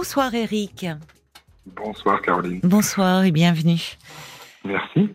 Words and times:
Bonsoir 0.00 0.32
Eric. 0.32 0.86
Bonsoir 1.74 2.22
Caroline. 2.22 2.60
Bonsoir 2.62 3.24
et 3.24 3.32
bienvenue. 3.32 3.82
Merci. 4.64 5.10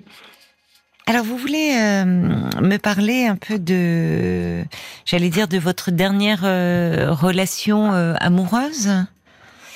Alors 1.07 1.23
vous 1.23 1.37
voulez 1.37 1.71
euh, 1.73 2.03
me 2.05 2.75
parler 2.75 3.25
un 3.25 3.37
peu 3.37 3.59
de, 3.59 4.61
j'allais 5.05 5.29
dire, 5.29 5.47
de 5.47 5.57
votre 5.57 5.89
dernière 5.89 6.41
euh, 6.43 7.11
relation 7.11 7.93
euh, 7.93 8.15
amoureuse? 8.19 8.89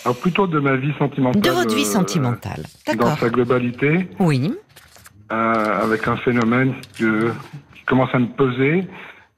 Alors 0.04 0.18
plutôt 0.20 0.46
de 0.46 0.60
ma 0.60 0.76
vie 0.76 0.92
sentimentale. 1.00 1.42
De 1.42 1.52
votre 1.52 1.74
vie 1.74 1.86
sentimentale, 1.86 2.64
Dans 2.88 2.92
d'accord. 2.94 3.18
sa 3.18 3.30
globalité, 3.30 4.10
Oui, 4.20 4.54
avec 5.30 6.06
un 6.10 6.18
phénomène 6.18 6.74
que- 7.00 7.32
qui 7.76 7.84
commence 7.86 8.14
à 8.14 8.20
me 8.20 8.28
peser, 8.28 8.86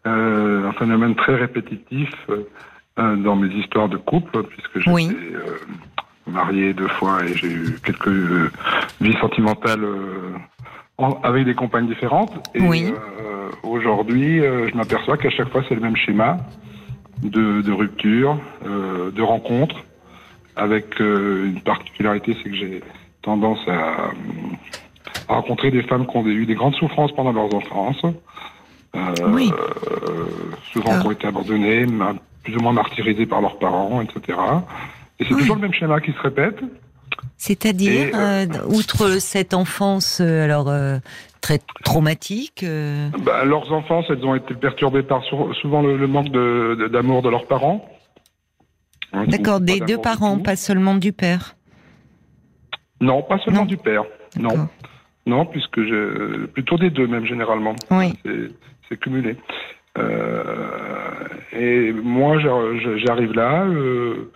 un 0.04 0.72
phénomène 0.80 1.16
très 1.16 1.36
répétitif 1.36 2.10
dans 3.00 3.36
mes 3.36 3.48
histoires 3.56 3.90
de 3.90 3.98
couple, 3.98 4.44
puisque 4.44 4.80
j'ai 4.80 4.92
Oui. 4.92 5.06
été 5.06 5.16
euh, 5.36 5.58
marié 6.28 6.74
deux 6.74 6.88
fois 6.88 7.24
et 7.26 7.36
j'ai 7.36 7.48
eu 7.48 7.80
quelques 7.84 8.08
euh, 8.08 8.52
vies 9.02 9.16
sentimentales 9.22 9.84
euh, 9.84 10.34
en- 10.98 11.20
avec 11.24 11.46
des 11.46 11.56
compagnes 11.56 11.88
différentes. 11.88 12.32
Et 12.54 12.62
Oui. 12.62 12.92
euh, 12.94 13.50
aujourd'hui, 13.64 14.40
euh, 14.42 14.68
je 14.70 14.76
m'aperçois 14.76 15.18
qu'à 15.18 15.30
chaque 15.30 15.50
fois, 15.50 15.64
c'est 15.68 15.76
le 15.76 15.82
même 15.82 15.96
schéma 15.96 16.38
de, 17.24 17.62
de 17.62 17.72
rupture, 17.72 18.38
euh, 18.66 19.12
de 19.12 19.22
rencontre, 19.22 19.76
avec 20.56 21.00
euh, 21.00 21.46
une 21.48 21.62
particularité, 21.62 22.36
c'est 22.44 22.50
que 22.50 22.56
j'ai 22.56 22.82
tendance 23.22 23.60
à, 23.68 24.12
à 25.28 25.36
rencontrer 25.36 25.72
des 25.72 25.84
femmes 25.84 26.06
qui 26.06 26.18
ont 26.18 26.26
eu 26.26 26.46
des 26.46 26.56
grandes 26.56 26.76
souffrances 26.76 27.14
pendant 27.14 27.32
leur 27.34 27.54
enfance, 27.54 28.02
euh, 28.96 29.00
Oui. 29.30 29.52
euh, 29.54 30.26
souvent 30.74 30.94
Ah. 30.96 31.00
qui 31.00 31.08
ont 31.08 31.12
été 31.12 31.28
abandonnées, 31.28 31.86
plus 32.44 32.56
ou 32.56 32.60
moins 32.62 32.74
martyrisées 32.74 33.26
par 33.26 33.42
leurs 33.42 33.60
parents, 33.60 34.02
etc. 34.02 34.38
Et 35.20 35.26
c'est 35.26 35.34
Oui. 35.34 35.42
toujours 35.42 35.56
le 35.56 35.62
même 35.62 35.74
schéma 35.74 36.00
qui 36.02 36.12
se 36.12 36.20
répète. 36.22 36.58
c'est-à-dire, 37.38 38.12
euh, 38.16 38.46
euh, 38.46 38.66
outre 38.68 39.20
cette 39.20 39.54
enfance, 39.54 40.20
euh, 40.22 40.44
alors 40.46 40.72
très 41.42 41.60
traumatique. 41.84 42.66
Bah, 43.24 43.44
leurs 43.46 43.72
enfances, 43.72 44.06
elles 44.10 44.24
ont 44.26 44.36
été 44.36 44.54
perturbées 44.56 45.04
par 45.04 45.24
sou- 45.24 45.54
souvent 45.56 45.82
le, 45.82 45.98
le 45.98 46.08
manque 46.08 46.30
de- 46.30 46.76
de- 46.80 46.88
d'amour 46.88 47.22
de, 47.22 47.30
leurs 47.30 47.46
parents. 47.48 47.90
Hein, 49.14 49.26
D'accord, 49.28 49.60
des 49.60 49.80
deux 49.80 49.98
parents, 49.98 50.38
pas 50.38 50.56
seulement 50.56 50.96
du 50.96 51.12
père. 51.14 51.56
Non, 53.02 53.22
pas 53.24 53.40
seulement 53.40 53.62
Non. 53.62 53.66
du 53.66 53.78
père. 53.78 54.04
Non, 54.38 54.68
non, 55.26 55.46
puisque 55.46 55.82
je, 55.82 56.46
plutôt 56.48 56.78
des 56.78 56.90
deux 56.90 57.08
même 57.08 57.26
généralement. 57.26 57.76
Oui. 57.92 58.14
C'est 58.88 58.98
cumulé. 59.00 59.38
Euh, 60.00 61.28
et 61.54 61.92
moi, 61.94 62.40
j'ar- 62.40 62.78
j'arrive 62.98 63.34
là. 63.34 63.64
euh, 63.66 64.32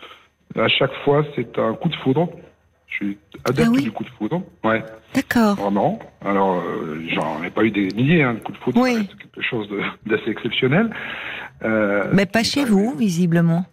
à 0.55 0.67
chaque 0.67 0.93
fois, 1.03 1.23
c'est 1.35 1.57
un 1.57 1.73
coup 1.73 1.89
de 1.89 1.95
foudre. 1.97 2.29
Je 2.87 2.95
suis 2.95 3.17
adepte 3.45 3.67
Ah 3.67 3.71
oui 3.73 3.81
du 3.83 3.91
coup 3.91 4.03
de 4.03 4.09
foudre. 4.09 4.43
Ouais, 4.63 4.83
D'accord. 5.15 5.55
vraiment. 5.55 5.97
Alors, 6.23 6.57
euh, 6.61 7.01
j'en 7.09 7.41
ai 7.43 7.49
pas 7.49 7.63
eu 7.63 7.71
des 7.71 7.87
milliers 7.95 8.21
hein, 8.23 8.35
de 8.35 8.39
coups 8.39 8.57
de 8.59 8.63
foudre. 8.63 8.81
Oui. 8.81 9.07
C'est 9.09 9.17
quelque 9.17 9.41
chose 9.41 9.67
d'assez 10.05 10.29
exceptionnel. 10.29 10.91
Euh, 11.63 12.03
Mais 12.13 12.27
pas 12.27 12.43
chez 12.43 12.65
vous, 12.65 12.93
visiblement. 12.95 13.65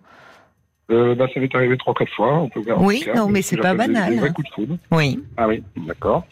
euh, 0.91 1.15
bah, 1.15 1.27
ça 1.35 1.39
m'est 1.41 1.55
arrivé 1.55 1.77
trois, 1.77 1.93
quatre 1.95 2.13
fois. 2.15 2.39
On 2.39 2.49
peut 2.49 2.63
Oui, 2.79 3.05
non, 3.15 3.29
mais 3.29 3.43
ce 3.43 3.51
c'est 3.51 3.57
pas 3.59 3.73
j'appelle 3.73 3.89
des- 3.89 3.93
banal. 3.95 4.11
Des 4.15 4.21
vrais 4.21 4.33
coups 4.33 4.49
de 4.49 4.55
foudre. 4.55 4.77
Oui. 4.91 5.23
Ah 5.37 5.49
oui, 5.49 5.63
d'accord. 5.87 6.25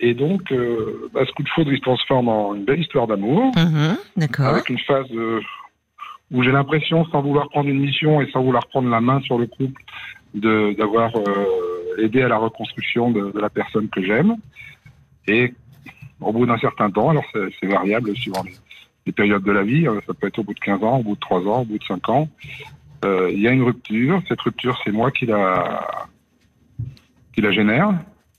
Et 0.00 0.14
donc, 0.14 0.52
euh, 0.52 1.08
bah, 1.14 1.22
ce 1.26 1.32
coup 1.32 1.42
de 1.42 1.48
foudre, 1.48 1.72
il 1.72 1.78
se 1.78 1.82
transforme 1.82 2.28
en 2.28 2.54
une 2.54 2.64
belle 2.64 2.80
histoire 2.80 3.06
d'amour, 3.06 3.52
Mhm, 3.56 3.96
D'accord. 4.16 4.46
avec 4.46 4.68
une 4.68 4.78
phase 4.80 5.06
euh, 5.12 5.40
où 6.30 6.42
j'ai 6.42 6.52
l'impression, 6.52 7.06
sans 7.06 7.22
vouloir 7.22 7.48
prendre 7.48 7.68
une 7.68 7.80
mission 7.80 8.20
et 8.20 8.30
sans 8.30 8.42
vouloir 8.42 8.66
prendre 8.66 8.90
la 8.90 9.00
main 9.00 9.20
sur 9.22 9.38
le 9.38 9.46
couple, 9.46 9.82
de 10.34 10.74
d'avoir 10.76 11.16
euh, 11.16 12.02
aidé 12.02 12.20
à 12.22 12.28
la 12.28 12.36
reconstruction 12.36 13.10
de, 13.10 13.30
de 13.30 13.38
la 13.40 13.48
personne 13.48 13.88
que 13.88 14.02
j'aime. 14.02 14.36
Et 15.28 15.54
au 16.20 16.32
bout 16.32 16.44
d'un 16.44 16.58
certain 16.58 16.90
temps, 16.90 17.08
alors 17.10 17.24
c'est 17.32 17.48
c'est 17.58 17.66
variable 17.66 18.14
suivant 18.16 18.42
les, 18.44 18.52
les 19.06 19.12
périodes 19.12 19.44
de 19.44 19.52
la 19.52 19.62
vie, 19.62 19.86
euh, 19.88 19.98
ça 20.06 20.12
peut 20.12 20.26
être 20.26 20.38
au 20.40 20.42
bout 20.44 20.52
de 20.52 20.60
15 20.60 20.82
ans, 20.84 20.98
au 20.98 21.02
bout 21.02 21.14
de 21.14 21.20
3 21.20 21.40
ans, 21.48 21.62
au 21.62 21.64
bout 21.64 21.78
de 21.78 21.84
5 21.84 22.08
ans, 22.10 22.28
il 23.04 23.40
y 23.40 23.46
a 23.46 23.52
une 23.52 23.62
rupture. 23.62 24.20
Cette 24.28 24.40
rupture, 24.40 24.76
c'est 24.84 24.90
moi 24.90 25.12
qui 25.12 25.26
la, 25.26 25.80
qui 27.32 27.40
la 27.40 27.52
génère, 27.52 27.94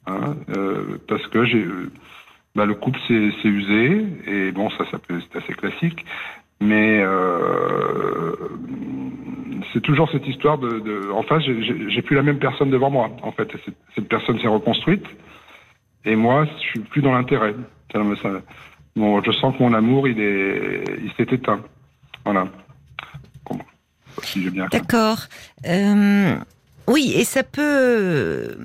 hein, 0.08 0.36
euh, 0.50 0.98
parce 1.08 1.26
que 1.28 1.40
euh, 1.40 1.92
bah, 2.56 2.66
le 2.66 2.74
couple 2.74 3.00
s'est 3.08 3.48
usé, 3.48 4.06
et 4.26 4.52
bon, 4.52 4.70
ça, 4.72 4.86
c'est 4.90 5.38
assez 5.38 5.54
classique, 5.54 6.06
mais 6.60 7.02
euh, 7.02 8.36
c'est 9.74 9.82
toujours 9.82 10.10
cette 10.12 10.28
histoire 10.28 10.58
de, 10.58 10.80
de 10.80 11.12
en 11.12 11.24
face, 11.24 11.44
j'ai- 11.44 12.02
plus 12.02 12.16
la 12.16 12.24
même 12.24 12.40
personne 12.40 12.70
devant 12.70 12.90
moi. 12.90 13.12
En 13.22 13.32
fait, 13.32 13.50
cette, 13.96 14.08
personne 14.08 14.40
s'est 14.40 14.48
reconstruite, 14.48 15.06
et 16.06 16.16
moi, 16.16 16.46
je 16.46 16.68
suis 16.70 16.80
plus 16.80 17.02
dans 17.02 17.12
l'intérêt. 17.14 17.54
Bon, 18.96 19.22
je 19.22 19.32
sens 19.32 19.56
que 19.56 19.62
mon 19.62 19.74
amour, 19.74 20.08
il 20.08 20.20
est, 20.20 20.84
il 21.04 21.12
s'est 21.14 21.32
éteint. 21.34 21.62
Voilà. 22.26 22.48
D'accord. 24.72 25.20
Oui, 26.88 27.14
et 27.16 27.24
ça 27.24 27.44
peut. 27.44 28.58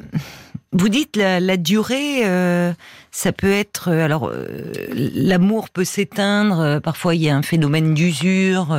Vous 0.74 0.88
dites 0.88 1.16
la, 1.16 1.38
la 1.38 1.58
durée, 1.58 2.22
euh, 2.24 2.72
ça 3.10 3.32
peut 3.32 3.50
être. 3.52 3.88
euh, 3.88 4.04
Alors, 4.04 4.28
euh, 4.28 4.72
l'amour 5.14 5.68
peut 5.68 5.84
s'éteindre. 5.84 6.60
euh, 6.60 6.80
Parfois, 6.80 7.14
il 7.14 7.22
y 7.22 7.28
a 7.28 7.36
un 7.36 7.42
phénomène 7.42 7.92
d'usure, 7.92 8.74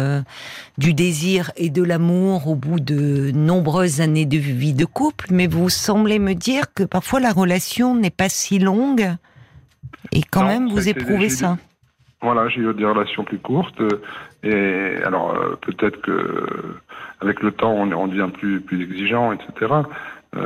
du 0.80 0.94
désir 0.96 1.52
et 1.56 1.70
de 1.70 1.84
l'amour 1.84 2.48
au 2.48 2.56
bout 2.56 2.80
de 2.80 3.30
nombreuses 3.32 4.02
années 4.02 4.26
de 4.26 4.38
vie 4.38 4.74
de 4.74 4.86
couple. 4.86 5.28
Mais 5.30 5.46
vous 5.46 5.70
semblez 5.70 6.18
me 6.18 6.34
dire 6.34 6.74
que 6.74 6.84
parfois 6.84 7.20
la 7.20 7.32
relation 7.32 7.94
n'est 7.96 8.10
pas 8.10 8.30
si 8.30 8.58
longue. 8.58 9.12
Et 10.12 10.24
quand 10.24 10.42
Non, 10.42 10.48
même, 10.48 10.70
vous 10.70 10.90
éprouvez 10.90 11.30
ça. 11.30 11.58
Voilà, 12.22 12.48
j'ai 12.50 12.62
eu 12.62 12.74
des 12.74 12.86
relations 12.86 13.24
plus 13.24 13.38
courtes 13.38 13.82
et 14.44 14.96
alors 15.06 15.38
peut-être 15.62 16.02
que 16.02 16.46
avec 17.20 17.42
le 17.42 17.52
temps 17.52 17.74
on, 17.74 17.92
on 17.92 18.08
devient 18.08 18.30
plus 18.34 18.62
plus 18.62 18.82
exigeant, 18.82 19.34
etc. 19.34 19.74
Euh, 20.36 20.42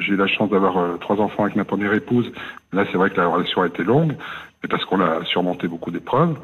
j'ai 0.00 0.12
eu 0.12 0.16
la 0.16 0.26
chance 0.26 0.50
d'avoir 0.50 0.76
euh, 0.78 0.96
trois 1.00 1.20
enfants 1.20 1.44
avec 1.44 1.56
ma 1.56 1.64
première 1.64 1.92
épouse. 1.92 2.30
Là, 2.72 2.84
c'est 2.90 2.96
vrai 2.98 3.10
que 3.10 3.16
la 3.20 3.26
relation 3.28 3.62
a 3.62 3.66
été 3.66 3.84
longue, 3.84 4.14
mais 4.62 4.68
parce 4.68 4.84
qu'on 4.84 5.00
a 5.00 5.24
surmonté 5.24 5.68
beaucoup 5.68 5.90
d'épreuves. 5.90 6.36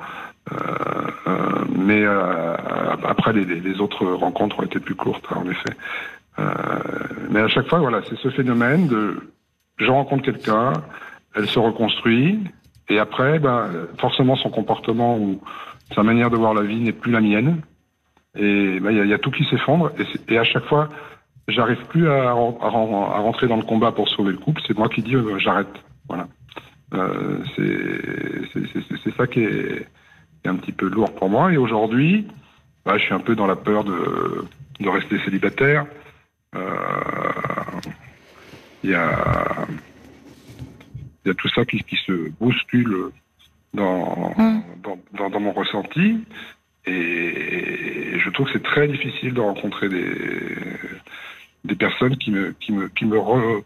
Euh, 0.53 1.65
mais 1.77 2.05
après, 3.07 3.33
les, 3.33 3.81
autres 3.81 4.05
rencontres 4.07 4.61
ont 4.61 4.63
été 4.65 4.81
plus 4.81 4.95
courtes, 4.95 5.25
hein, 5.31 5.43
en 5.45 5.51
effet. 5.51 5.75
Mais 7.31 7.41
à 7.41 7.49
chaque 7.49 7.69
fois, 7.69 7.81
voilà, 7.81 8.01
c'est 8.09 8.17
ce 8.19 8.31
phénomène 8.31 8.87
de 8.89 9.17
je 9.77 9.91
rencontre 9.91 10.25
quelqu'un, 10.25 10.73
elle 11.35 11.47
se 11.49 11.59
reconstruit, 11.59 12.41
et 12.89 12.99
après, 12.99 13.39
ben, 13.39 13.69
forcément, 13.99 14.35
son 14.37 14.51
comportement 14.51 15.19
ou 15.19 15.41
sa 15.95 16.03
manière 16.03 16.31
de 16.31 16.37
voir 16.37 16.55
la 16.55 16.63
vie 16.63 16.81
n'est 16.81 16.93
plus 16.93 17.13
la 17.13 17.21
mienne. 17.21 17.61
Et 18.37 18.81
ben, 18.81 18.91
il 18.91 18.97
y, 18.97 19.01
a- 19.01 19.05
il 19.05 19.11
y 19.11 19.15
a 19.15 19.19
tout 19.19 19.31
qui 19.31 19.45
s'effondre. 19.45 19.91
Et 20.29 20.39
à 20.39 20.45
chaque 20.45 20.65
fois, 20.65 20.89
j'arrive 21.49 21.85
plus 21.89 22.09
à, 22.09 22.33
ren- 22.33 22.59
à 22.61 22.69
ren- 22.69 23.11
à 23.13 23.19
rentrer 23.19 23.47
dans 23.49 23.57
le 23.57 23.63
combat 23.63 23.93
pour 23.93 24.09
sauver 24.09 24.33
le 24.33 24.39
couple. 24.39 24.61
C'est 24.67 24.77
moi 24.77 24.89
qui 24.89 25.03
dis 25.03 25.15
euh, 25.17 25.39
j'arrête. 25.39 25.69
Voilà. 26.09 26.29
Euh, 26.95 27.39
c'est 27.57 29.15
ça 29.17 29.27
qui 29.27 29.41
est, 29.41 29.87
qui 30.41 30.45
est 30.45 30.49
un 30.49 30.57
petit 30.57 30.73
peu 30.73 30.89
lourd 30.89 31.15
pour 31.15 31.29
moi. 31.29 31.53
Et 31.53 31.57
aujourd'hui, 31.57 32.27
bah, 32.85 32.97
je 32.99 33.05
suis 33.05 33.15
un 33.15 33.21
peu 33.21 33.35
dans 33.35 33.47
la 33.47 33.57
peur 33.57 33.85
de, 33.85 34.45
de 34.81 34.89
rester 34.89 35.19
célibataire. 35.25 35.87
Euh, 36.55 36.61
Il 38.85 38.91
y 38.91 38.95
a 38.95 39.67
il 41.25 41.29
y 41.29 41.31
a 41.33 41.35
tout 41.35 41.49
ça 41.49 41.65
qui, 41.67 41.83
qui 41.83 41.97
se 42.07 42.31
bouscule 42.41 43.11
dans, 43.75 44.33
Mm. 44.39 44.61
dans, 44.83 44.99
dans, 45.19 45.29
dans 45.31 45.41
mon 45.41 45.53
ressenti. 45.53 46.25
Et 46.87 48.19
je 48.19 48.31
trouve 48.31 48.47
que 48.47 48.53
c'est 48.55 48.63
très 48.63 48.89
difficile 48.89 49.35
de 49.35 49.41
rencontrer 49.41 49.91
des, 49.91 50.11
des 51.65 51.75
personnes 51.75 52.17
qui 52.17 52.31
me, 52.31 52.53
qui 52.61 52.73
me, 52.73 52.89
qui 52.89 53.05
me 53.05 53.17
re- 53.19 53.63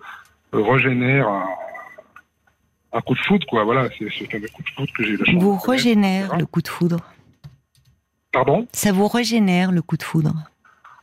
régénèrent 0.52 1.28
un, 1.28 1.46
un 2.92 3.00
coup 3.00 3.14
de 3.14 3.20
foudre, 3.20 3.46
quoi. 3.46 3.64
Voilà, 3.64 3.88
c'est 3.98 4.04
un 4.06 4.40
coup 4.40 4.62
de 4.62 4.70
foudre 4.76 4.92
que 4.96 5.04
j'ai 5.04 5.10
eu 5.10 5.16
la 5.16 5.24
chance. 5.26 5.42
Vous 5.42 5.56
régénère 5.56 6.36
le 6.36 6.46
coup 6.46 6.62
de 6.62 6.68
foudre. 6.68 6.98
Pardon? 8.32 8.66
Ça 8.72 8.92
vous 8.92 9.08
régénère 9.08 9.72
le 9.72 9.82
coup 9.82 9.96
de 9.96 10.02
foudre. 10.02 10.32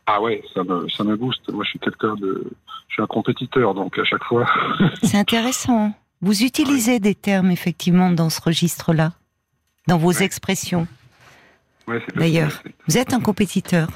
Ah 0.08 0.20
ouais, 0.22 0.42
ça 0.56 0.64
me, 0.64 0.90
ça 0.90 1.04
me 1.04 1.16
booste. 1.16 1.48
Moi, 1.52 1.64
je 1.64 1.70
suis 1.72 1.80
quelqu'un 1.80 2.16
de, 2.16 2.52
je 2.88 2.94
suis 2.94 3.04
un 3.04 3.08
compétiteur, 3.08 3.76
donc 3.76 3.98
à 4.00 4.04
chaque 4.04 4.24
fois. 4.24 4.46
C'est 5.04 5.18
intéressant. 5.18 5.94
Vous 6.22 6.44
utilisez 6.44 7.00
des 7.00 7.14
termes 7.16 7.52
effectivement 7.52 8.10
dans 8.10 8.30
ce 8.30 8.42
registre-là, 8.42 9.14
dans 9.88 9.98
vos 9.98 10.12
Ouais. 10.18 10.24
expressions. 10.24 10.88
Ouais, 11.88 12.02
c'est 12.06 12.18
D'ailleurs. 12.18 12.62
Vous 12.88 12.98
êtes 12.98 13.14
un 13.14 13.20
compétiteur. 13.22 13.88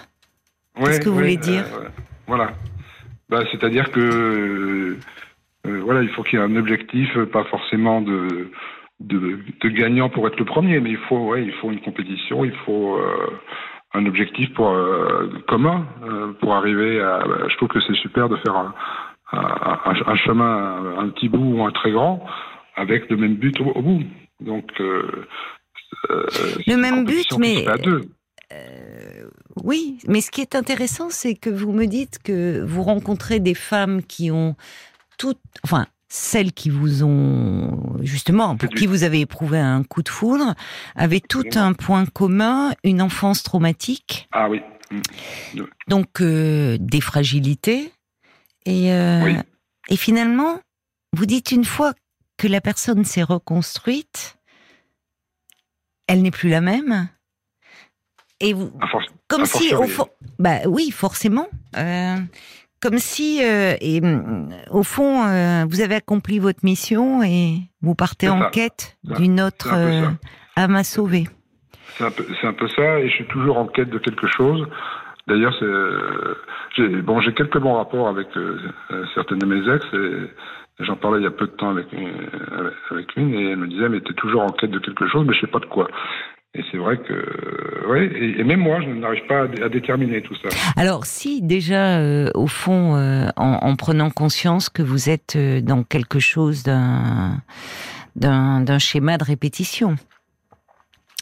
Qu'est-ce 0.78 1.00
que 1.01 1.10
vous 1.10 1.16
voulez 1.16 1.38
dire 1.38 1.66
euh. 1.74 1.89
Voilà. 2.28 2.54
Bah, 3.33 3.44
c'est-à-dire 3.51 3.89
que 3.89 4.00
euh, 4.00 5.00
euh, 5.65 5.81
voilà, 5.83 6.03
il 6.03 6.09
faut 6.09 6.21
qu'il 6.21 6.38
y 6.38 6.41
ait 6.41 6.45
un 6.45 6.56
objectif, 6.56 7.18
euh, 7.18 7.25
pas 7.25 7.44
forcément 7.45 8.00
de, 8.00 8.51
de 9.00 9.39
de 9.59 9.69
gagnant 9.69 10.07
pour 10.07 10.27
être 10.27 10.38
le 10.38 10.45
premier, 10.45 10.80
mais 10.80 10.91
il 10.91 11.00
faut 11.09 11.18
ouais, 11.30 11.44
il 11.44 11.51
faut 11.53 11.71
une 11.71 11.81
compétition, 11.81 12.45
il 12.45 12.53
faut 12.63 12.95
euh, 12.95 13.31
un 13.95 14.06
objectif 14.06 14.53
pour 14.53 14.71
commun 15.47 15.88
pour 16.41 16.53
arriver 16.53 17.01
à. 17.01 17.24
Je 17.47 17.57
trouve 17.57 17.69
que 17.69 17.80
c'est 17.80 17.95
super 17.95 18.30
de 18.30 18.35
faire 18.35 18.56
un, 18.56 18.71
un, 19.31 20.15
chemin, 20.15 20.95
un 21.00 21.09
petit 21.09 21.27
bout 21.27 21.57
ou 21.57 21.65
un 21.65 21.71
très 21.71 21.89
grand, 21.89 22.24
avec 22.75 23.09
le 23.09 23.18
même 23.18 23.33
but 23.33 23.59
au, 23.62 23.81
bout. 23.81 24.03
Donc 24.41 24.77
le 24.79 26.75
même 26.75 27.03
but, 27.06 27.25
mais 27.39 27.68
à 27.68 27.77
deux. 27.77 28.01
Euh, 28.53 29.29
oui, 29.63 30.00
mais 30.07 30.21
ce 30.21 30.31
qui 30.31 30.41
est 30.41 30.55
intéressant, 30.55 31.09
c'est 31.09 31.35
que 31.35 31.50
vous 31.50 31.71
me 31.71 31.85
dites 31.85 32.19
que 32.23 32.63
vous 32.63 32.83
rencontrez 32.83 33.39
des 33.39 33.53
femmes 33.53 34.03
qui 34.03 34.31
ont 34.31 34.55
toutes, 35.17 35.41
enfin, 35.63 35.88
celles 36.09 36.53
qui 36.53 36.69
vous 36.69 37.03
ont 37.03 37.97
justement, 38.01 38.55
pour 38.55 38.69
qui 38.69 38.85
vous 38.85 39.03
avez 39.03 39.21
éprouvé 39.21 39.57
un 39.57 39.83
coup 39.83 40.03
de 40.03 40.09
foudre, 40.09 40.53
avaient 40.95 41.21
tout 41.21 41.50
un 41.55 41.73
point 41.73 42.05
commun, 42.05 42.71
une 42.83 43.01
enfance 43.01 43.41
traumatique. 43.41 44.27
Ah 44.31 44.50
oui. 44.50 44.61
Mm. 44.91 45.61
Donc 45.88 46.21
euh, 46.21 46.77
des 46.79 47.01
fragilités 47.01 47.91
et 48.65 48.94
euh, 48.94 49.33
et 49.89 49.97
finalement, 49.97 50.59
vous 51.13 51.25
dites 51.25 51.51
une 51.51 51.65
fois 51.65 51.94
que 52.38 52.47
la 52.47 52.61
personne 52.61 53.05
s'est 53.05 53.23
reconstruite, 53.23 54.38
elle 56.07 56.21
n'est 56.21 56.31
plus 56.31 56.50
la 56.50 56.61
même. 56.61 57.09
Et 58.44 58.51
vous, 58.51 58.72
comme 59.30 59.45
si, 59.45 59.74
au 59.74 59.84
fond, 59.84 60.07
bah 60.38 60.68
oui, 60.68 60.92
forcément. 60.92 61.48
Euh, 61.78 62.18
comme 62.81 62.98
si, 62.98 63.40
euh, 63.42 63.75
et, 63.80 64.01
mm, 64.01 64.50
au 64.69 64.84
fond, 64.84 65.25
euh, 65.25 65.63
vous 65.69 65.80
avez 65.80 65.95
accompli 65.95 66.40
votre 66.40 66.60
mission 66.63 67.24
et 67.24 67.56
vous 67.81 67.95
partez 67.95 68.28
en 68.28 68.50
quête 68.50 68.98
d'une 69.06 69.40
autre 69.40 69.74
âme 70.57 70.75
à 70.75 70.84
sauver. 70.84 71.24
C'est 71.98 72.04
un, 72.04 72.07
un, 72.07 72.54
peu 72.54 72.68
ça, 72.68 73.00
et 73.00 73.07
je 73.07 73.16
suis 73.16 73.28
toujours 73.28 73.57
en 73.57 73.68
quête 73.68 73.90
de 73.90 73.98
quelque 73.98 74.28
chose. 74.28 74.68
D'ailleurs, 75.25 75.54
j'ai 76.75 77.01
bon, 77.01 77.22
j'ai 77.22 77.34
quelques 77.34 77.60
bons 77.60 77.75
rapports 77.75 78.10
avec 78.10 78.28
certaines 79.13 79.39
de 79.39 79.46
mes 79.46 79.74
ex, 79.74 79.86
et 79.94 80.84
j'en 80.84 80.98
parlais 80.98 81.22
il 81.22 81.24
y 81.24 81.28
a 81.28 81.31
peu 81.31 81.46
de 81.46 81.51
temps 81.51 81.69
avec, 81.69 81.88
avec 82.92 83.16
une, 83.16 83.34
et 83.36 83.51
elle 83.51 83.57
me 83.57 83.68
disait, 83.68 83.88
mais 83.88 84.01
tu 84.01 84.12
es 84.12 84.16
toujours 84.16 84.42
en 84.42 84.50
quête 84.50 84.72
de 84.72 84.80
quelque 84.80 85.07
chose, 85.07 85.25
mais 85.25 85.34
je 85.34 85.39
sais 85.39 85.48
pas 85.48 85.60
de 85.60 85.66
quoi. 85.66 85.88
Et 86.55 86.61
c'est 86.71 86.77
vrai 86.77 86.97
que, 86.97 87.88
ouais, 87.89 88.11
et, 88.13 88.44
même 88.44 88.59
moi, 88.59 88.79
je 88.81 88.88
n'arrive 88.88 89.25
pas 89.25 89.41
à, 89.41 89.69
déterminer 89.69 90.21
tout 90.21 90.35
ça. 90.35 90.50
Alors, 90.75 91.05
si 91.05 91.41
déjà, 91.41 91.97
euh, 91.97 92.29
au 92.35 92.45
fond, 92.45 92.95
euh, 92.95 93.27
en, 93.38 93.75
prenant 93.75 94.11
conscience 94.11 94.69
que 94.69 94.83
vous 94.83 95.09
êtes 95.09 95.35
euh, 95.35 95.61
dans 95.61 95.83
quelque 95.83 96.19
chose 96.19 96.61
d'un 96.63 97.41
d'un 98.15 98.77
schéma 98.77 99.17
de 99.17 99.23
répétition. 99.23 99.95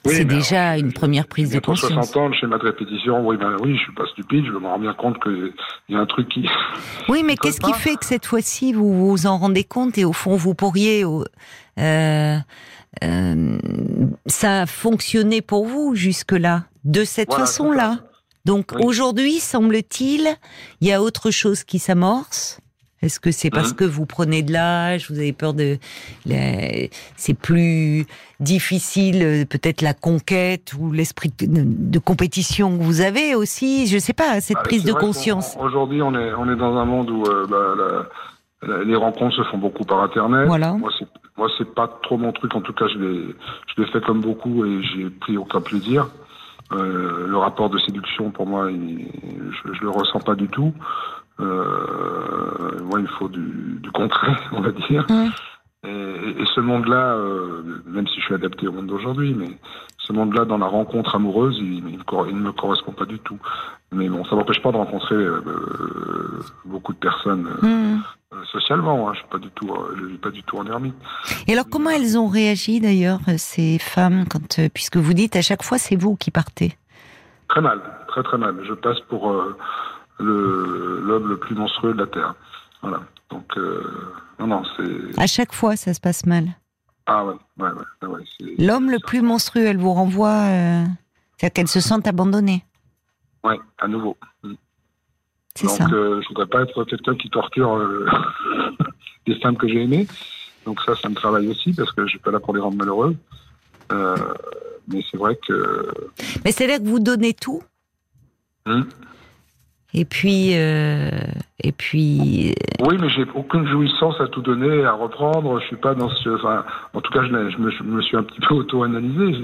c'est 0.03 0.25
déjà 0.25 0.77
une 0.77 0.91
première 0.91 1.25
prise 1.25 1.51
de 1.51 1.59
conscience. 1.59 1.93
60 1.93 2.17
ans, 2.17 2.27
le 2.27 2.33
schéma 2.33 2.57
de 2.57 2.63
répétition, 2.63 3.25
oui, 3.25 3.37
ben 3.37 3.55
oui, 3.61 3.77
je 3.77 3.83
suis 3.83 3.93
pas 3.93 4.05
stupide, 4.07 4.43
je 4.45 4.51
me 4.51 4.67
rends 4.67 4.79
bien 4.79 4.93
compte 4.93 5.23
qu'il 5.23 5.53
y 5.87 5.95
a 5.95 5.99
un 5.99 6.05
truc 6.05 6.27
qui. 6.27 6.45
Oui, 7.07 7.23
mais 7.25 7.37
qu'est-ce 7.37 7.61
qui 7.61 7.71
fait 7.71 7.95
que 7.95 8.03
cette 8.03 8.25
fois-ci 8.25 8.73
vous 8.73 9.07
vous 9.09 9.25
en 9.25 9.37
rendez 9.37 9.63
compte 9.63 9.97
et 9.97 10.03
au 10.03 10.11
fond 10.11 10.35
vous 10.35 10.53
pourriez 10.53 11.05
euh, 11.05 12.37
euh, 13.03 13.57
ça 14.25 14.61
a 14.61 14.65
fonctionné 14.65 15.41
pour 15.41 15.65
vous 15.65 15.95
jusque-là, 15.95 16.65
de 16.83 17.03
cette 17.03 17.33
façon-là. 17.33 17.99
Donc 18.45 18.73
aujourd'hui, 18.79 19.39
semble-t-il, 19.39 20.27
il 20.81 20.88
y 20.88 20.91
a 20.91 21.01
autre 21.01 21.31
chose 21.31 21.63
qui 21.63 21.79
s'amorce. 21.79 22.59
Est-ce 23.01 23.19
que 23.19 23.31
c'est 23.31 23.49
parce 23.49 23.71
hein 23.71 23.75
que 23.75 23.83
vous 23.83 24.05
prenez 24.05 24.43
de 24.43 24.53
l'âge, 24.53 25.09
vous 25.09 25.17
avez 25.17 25.33
peur 25.33 25.55
de, 25.55 25.79
c'est 27.15 27.33
plus 27.33 28.05
difficile, 28.39 29.47
peut-être 29.49 29.81
la 29.81 29.95
conquête 29.95 30.73
ou 30.77 30.91
l'esprit 30.91 31.31
de, 31.39 31.99
compétition 31.99 32.77
que 32.77 32.83
vous 32.83 33.01
avez 33.01 33.33
aussi, 33.33 33.88
je 33.88 33.97
sais 33.97 34.13
pas, 34.13 34.39
cette 34.39 34.57
bah, 34.57 34.63
prise 34.63 34.83
de 34.83 34.93
conscience. 34.93 35.57
Aujourd'hui, 35.59 36.03
on 36.03 36.13
est 36.13 36.33
on 36.33 36.51
est 36.51 36.55
dans 36.55 36.77
un 36.77 36.85
monde 36.85 37.09
où 37.09 37.23
euh, 37.23 37.47
bah, 37.47 38.77
les 38.85 38.95
rencontres 38.95 39.35
se 39.35 39.43
font 39.49 39.57
beaucoup 39.57 39.83
par 39.83 40.03
internet. 40.03 40.45
Voilà. 40.45 40.73
Moi, 40.73 40.91
moi, 41.41 41.49
c'est 41.57 41.73
pas 41.73 41.88
trop 42.03 42.19
mon 42.19 42.31
truc. 42.31 42.53
En 42.53 42.61
tout 42.61 42.71
cas, 42.71 42.85
je 42.88 42.99
l'ai, 42.99 43.35
je 43.65 43.81
l'ai 43.81 43.88
fait 43.88 43.99
comme 43.99 44.21
beaucoup 44.21 44.63
et 44.63 44.83
j'ai 44.83 45.09
pris 45.09 45.38
aucun 45.38 45.59
plaisir. 45.59 46.07
Euh, 46.71 47.25
le 47.25 47.35
rapport 47.35 47.71
de 47.71 47.79
séduction, 47.79 48.29
pour 48.29 48.45
moi, 48.45 48.69
je, 48.69 49.73
je 49.73 49.81
le 49.81 49.89
ressens 49.89 50.19
pas 50.19 50.35
du 50.35 50.47
tout. 50.49 50.71
Euh, 51.39 52.79
moi, 52.83 52.99
il 52.99 53.07
faut 53.07 53.27
du, 53.27 53.79
du 53.81 53.89
concret, 53.89 54.33
on 54.51 54.61
va 54.61 54.71
dire. 54.71 55.07
Et, 55.83 56.45
ce 56.53 56.59
monde-là, 56.59 57.15
euh, 57.15 57.81
même 57.88 58.07
si 58.07 58.19
je 58.19 58.25
suis 58.25 58.35
adapté 58.35 58.67
au 58.67 58.73
monde 58.73 58.85
d'aujourd'hui, 58.85 59.33
mais 59.33 59.49
ce 60.07 60.13
monde-là, 60.13 60.45
dans 60.45 60.57
la 60.57 60.65
rencontre 60.65 61.15
amoureuse, 61.15 61.57
il, 61.59 61.77
il, 61.77 61.98
ne 61.98 62.42
me 62.42 62.51
correspond 62.51 62.92
pas 62.92 63.06
du 63.06 63.19
tout. 63.19 63.39
Mais 63.92 64.09
bon, 64.09 64.25
ça 64.25 64.36
m'empêche 64.36 64.62
pas 64.62 64.71
de 64.71 64.77
rencontrer 64.77 65.15
euh, 65.15 65.42
beaucoup 66.65 66.94
de 66.94 66.98
personnes 66.98 67.48
mmh. 67.62 68.44
socialement. 68.51 69.09
Hein. 69.09 69.13
Je 69.13 69.19
suis 69.19 69.27
pas 69.30 69.38
du 69.38 69.50
tout, 69.51 69.71
je 69.98 70.06
vis 70.06 70.18
pas 70.18 70.31
du 70.31 70.44
tout 70.44 70.57
en 70.57 70.65
ermite. 70.65 70.95
Et 71.48 71.53
alors, 71.53 71.65
comment 71.69 71.89
elles 71.89 72.18
ont 72.18 72.27
réagi 72.27 72.80
d'ailleurs 72.80 73.19
ces 73.38 73.77
femmes 73.80 74.25
quand, 74.30 74.59
puisque 74.74 74.98
vous 74.98 75.13
dites 75.13 75.36
à 75.36 75.42
chaque 75.42 75.63
fois, 75.63 75.77
c'est 75.77 75.95
vous 75.95 76.15
qui 76.15 76.31
partez? 76.31 76.77
Très 77.48 77.62
mal, 77.62 77.81
très 78.07 78.24
très 78.24 78.38
mal. 78.38 78.56
Je 78.63 78.74
passe 78.74 79.00
pour 79.01 79.31
l'homme 80.19 81.30
le, 81.30 81.38
plus 81.38 81.56
monstrueux 81.56 81.94
de 81.94 82.00
la 82.00 82.07
Terre. 82.07 82.36
Voilà. 82.81 83.01
Donc, 83.30 83.45
euh, 83.57 83.83
non, 84.39 84.48
non, 84.48 84.63
c'est. 84.75 85.19
À 85.19 85.27
chaque 85.27 85.53
fois, 85.53 85.75
ça 85.75 85.94
se 85.94 86.00
passe 86.00 86.25
mal. 86.25 86.45
Ah 87.13 87.25
ouais, 87.25 87.35
ouais, 87.59 88.07
ouais. 88.07 88.23
L'homme 88.57 88.89
le 88.89 88.97
plus 89.05 89.21
monstrueux, 89.21 89.65
elle 89.65 89.77
vous 89.77 89.91
renvoie. 89.91 90.29
Euh, 90.29 90.85
c'est-à-dire 91.35 91.53
qu'elle 91.53 91.67
se 91.67 91.81
sent 91.81 92.07
abandonnée. 92.07 92.63
Ouais, 93.43 93.59
à 93.79 93.89
nouveau. 93.89 94.15
Mm. 94.43 94.53
C'est 95.55 95.67
ça. 95.67 95.83
Donc, 95.83 95.93
euh, 95.93 96.21
je 96.21 96.27
voudrais 96.29 96.45
pas 96.45 96.61
être 96.61 96.85
quelqu'un 96.85 97.15
qui 97.15 97.29
torture 97.29 97.85
des 99.27 99.35
femmes 99.41 99.57
que 99.57 99.67
j'ai 99.67 99.83
aimées. 99.83 100.07
Donc, 100.65 100.79
ça, 100.85 100.95
ça 100.95 101.09
me 101.09 101.15
travaille 101.15 101.49
aussi 101.49 101.73
parce 101.73 101.91
que 101.91 102.03
je 102.05 102.11
suis 102.11 102.19
pas 102.19 102.31
là 102.31 102.39
pour 102.39 102.53
les 102.53 102.61
rendre 102.61 102.77
malheureuses. 102.77 103.17
mais 103.91 105.03
c'est 105.11 105.17
vrai 105.17 105.37
que. 105.45 105.91
Mais 106.45 106.53
c'est 106.53 106.67
là 106.67 106.79
que 106.79 106.85
vous 106.85 106.99
donnez 106.99 107.33
tout? 107.33 107.61
Hum. 108.65 108.87
Et 109.93 110.05
puis, 110.05 110.51
euh, 110.53 111.09
et 111.61 111.71
puis. 111.71 112.55
Oui, 112.79 112.97
mais 112.99 113.09
j'ai 113.09 113.25
aucune 113.35 113.67
jouissance 113.67 114.15
à 114.21 114.27
tout 114.27 114.41
donner, 114.41 114.85
à 114.85 114.93
reprendre. 114.93 115.59
Je 115.59 115.67
suis 115.67 115.75
pas 115.75 115.93
dans 115.93 116.09
ce. 116.09 116.29
Enfin, 116.29 116.63
en 116.93 117.01
tout 117.01 117.11
cas, 117.11 117.23
je, 117.23 117.29
je, 117.29 117.83
me, 117.83 118.01
suis 118.01 118.15
un 118.15 118.23
petit 118.23 118.39
peu 118.39 118.55
auto-analysé. 118.55 119.38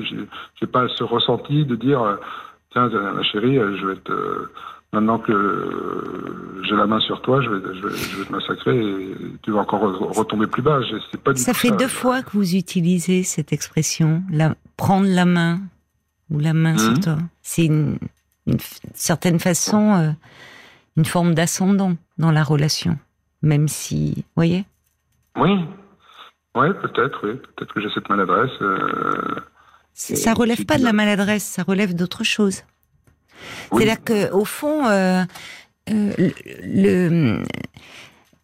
J'ai 0.60 0.68
pas 0.68 0.88
ce 0.88 1.04
ressenti 1.04 1.66
de 1.66 1.76
dire, 1.76 2.02
euh, 2.02 2.16
tiens, 2.72 2.88
ma 2.88 3.24
chérie, 3.24 3.58
euh, 3.58 3.78
je 3.78 3.88
vais 3.88 3.96
te. 3.98 4.14
Maintenant 4.94 5.18
que 5.20 6.64
j'ai 6.64 6.76
la 6.76 6.88
main 6.88 7.02
sur 7.02 7.22
toi, 7.22 7.42
je 7.42 7.50
vais, 7.50 7.76
je 7.76 7.88
vais, 7.88 8.26
te 8.26 8.32
massacrer 8.32 8.80
et 8.80 9.18
tu 9.42 9.52
vas 9.52 9.60
encore 9.60 9.82
retomber 10.16 10.48
plus 10.48 10.62
bas. 10.62 10.80
Pas 11.26 11.36
ça 11.36 11.54
fait 11.54 11.72
deux 11.72 11.90
fois 11.90 12.22
que 12.22 12.32
vous 12.32 12.56
utilisez 12.56 13.24
cette 13.24 13.52
expression, 13.52 14.24
la, 14.32 14.56
prendre 14.78 15.08
la 15.08 15.26
main 15.26 15.60
ou 16.32 16.40
la 16.40 16.54
main 16.54 16.78
sur 16.78 16.94
mmh. 16.94 17.00
toi. 17.02 17.18
C'est 17.42 17.66
une, 17.66 17.98
une 18.48 18.58
certaine 18.94 19.40
façon, 19.40 19.94
euh, 19.96 20.12
une 20.96 21.06
forme 21.06 21.36
d'ascendant 21.36 21.96
dans 22.18 22.32
la 22.32 22.44
relation, 22.44 22.98
même 23.42 23.68
si, 23.68 24.24
voyez? 24.36 24.66
Oui, 25.36 25.52
ouais, 26.56 26.74
peut-être, 26.74 27.20
oui. 27.28 27.40
Peut-être 27.56 27.74
que 27.74 27.82
j'ai 27.82 27.90
cette 27.94 28.10
maladresse. 28.10 28.50
Euh, 28.62 29.36
ça 29.94 30.34
relève 30.34 30.66
pas 30.66 30.78
de 30.78 30.84
la 30.84 30.94
maladresse, 30.94 31.44
ça 31.44 31.64
relève 31.64 31.94
d'autre 31.94 32.24
chose. 32.24 32.64
C'est-à-dire 33.72 34.04
que, 34.04 34.32
au 34.32 34.46
fond, 34.46 34.88
euh, 34.88 35.24
le, 35.88 37.44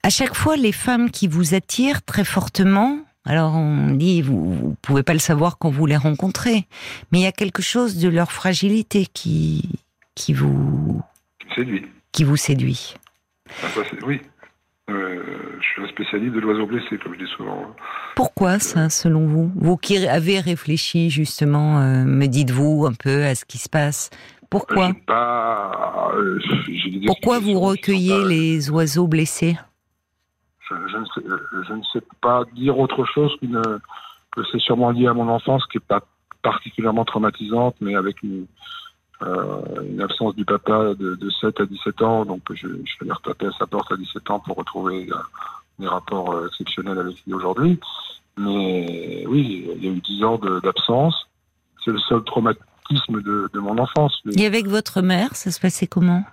à 0.03 0.09
chaque 0.09 0.35
fois, 0.35 0.55
les 0.55 0.71
femmes 0.71 1.09
qui 1.09 1.27
vous 1.27 1.55
attirent 1.55 2.03
très 2.03 2.25
fortement, 2.25 2.99
alors 3.25 3.55
on 3.55 3.91
dit, 3.91 4.21
vous, 4.21 4.53
vous 4.53 4.75
pouvez 4.81 5.03
pas 5.03 5.13
le 5.13 5.19
savoir 5.19 5.57
quand 5.57 5.69
vous 5.69 5.85
les 5.85 5.97
rencontrez, 5.97 6.67
mais 7.11 7.19
il 7.19 7.23
y 7.23 7.27
a 7.27 7.31
quelque 7.31 7.61
chose 7.61 7.97
de 7.97 8.09
leur 8.09 8.31
fragilité 8.31 9.07
qui, 9.13 9.69
qui 10.15 10.33
vous 10.33 11.01
séduit. 11.55 11.85
Qui 12.11 12.23
vous 12.23 12.37
séduit. 12.37 12.95
Ah, 13.63 13.67
oui. 14.05 14.21
Euh, 14.89 15.23
je 15.59 15.65
suis 15.65 15.83
un 15.83 15.87
spécialiste 15.87 16.33
de 16.33 16.39
l'oiseau 16.41 16.65
blessé, 16.65 16.97
comme 16.97 17.13
je 17.13 17.23
dis 17.23 17.31
souvent. 17.31 17.73
Pourquoi 18.15 18.59
ça, 18.59 18.89
selon 18.89 19.25
vous? 19.27 19.51
Vous 19.55 19.77
qui 19.77 20.05
avez 20.05 20.39
réfléchi 20.39 21.09
justement, 21.09 21.79
euh, 21.79 22.03
me 22.03 22.27
dites-vous 22.27 22.85
un 22.85 22.93
peu 22.93 23.23
à 23.23 23.33
ce 23.33 23.45
qui 23.45 23.57
se 23.57 23.69
passe. 23.69 24.09
Pourquoi? 24.49 24.91
Euh, 25.09 26.39
Pourquoi 27.07 27.39
vous 27.39 27.59
recueillez 27.59 28.23
les 28.25 28.69
oiseaux 28.69 29.07
blessés? 29.07 29.57
Je, 30.69 30.75
ne 30.75 31.05
sais, 31.05 31.21
je, 31.67 31.73
ne 31.73 31.83
sais, 31.91 32.01
pas 32.21 32.43
dire 32.53 32.77
autre 32.77 33.05
chose 33.05 33.35
qu'une 33.39 33.61
que 34.31 34.41
c'est 34.51 34.59
sûrement 34.59 34.91
lié 34.91 35.07
à 35.07 35.13
mon 35.13 35.27
enfance, 35.29 35.65
qui 35.71 35.77
n'est 35.77 35.83
pas 35.87 36.01
particulièrement 36.41 37.05
traumatisante, 37.05 37.75
mais 37.81 37.95
avec 37.95 38.21
une, 38.23 38.41
euh, 38.41 38.47
une 39.21 40.01
absence 40.01 40.35
du 40.35 40.45
papa 40.45 40.93
de, 40.95 41.15
de, 41.15 41.29
7 41.29 41.61
à 41.61 41.65
17 41.65 42.01
ans, 42.01 42.25
donc 42.25 42.41
je, 42.53 42.67
je 42.67 42.93
allé 43.01 43.11
retaper 43.11 43.47
à 43.47 43.51
sa 43.57 43.67
porte 43.67 43.91
à 43.91 43.95
17 43.95 44.29
ans 44.31 44.39
pour 44.39 44.57
retrouver 44.57 45.07
euh, 45.11 45.15
des 45.79 45.87
rapports 45.87 46.33
euh, 46.33 46.47
exceptionnels 46.47 46.99
avec 46.99 47.15
lui 47.25 47.33
aujourd'hui. 47.33 47.79
Mais 48.37 49.25
oui, 49.27 49.69
il 49.75 49.83
y 49.83 49.87
a 49.87 49.91
eu 49.91 50.01
10 50.01 50.23
ans 50.23 50.39
d'absence. 50.63 51.29
C'est 51.85 51.91
le 51.91 51.99
seul 51.99 52.23
traumatisme 52.23 53.21
de, 53.21 53.49
de 53.53 53.59
mon 53.59 53.77
enfance. 53.77 54.21
Et 54.35 54.45
avec 54.45 54.67
votre 54.67 55.01
mère, 55.01 55.35
ça 55.35 55.51
se 55.51 55.59
passait 55.59 55.87
comment? 55.87 56.23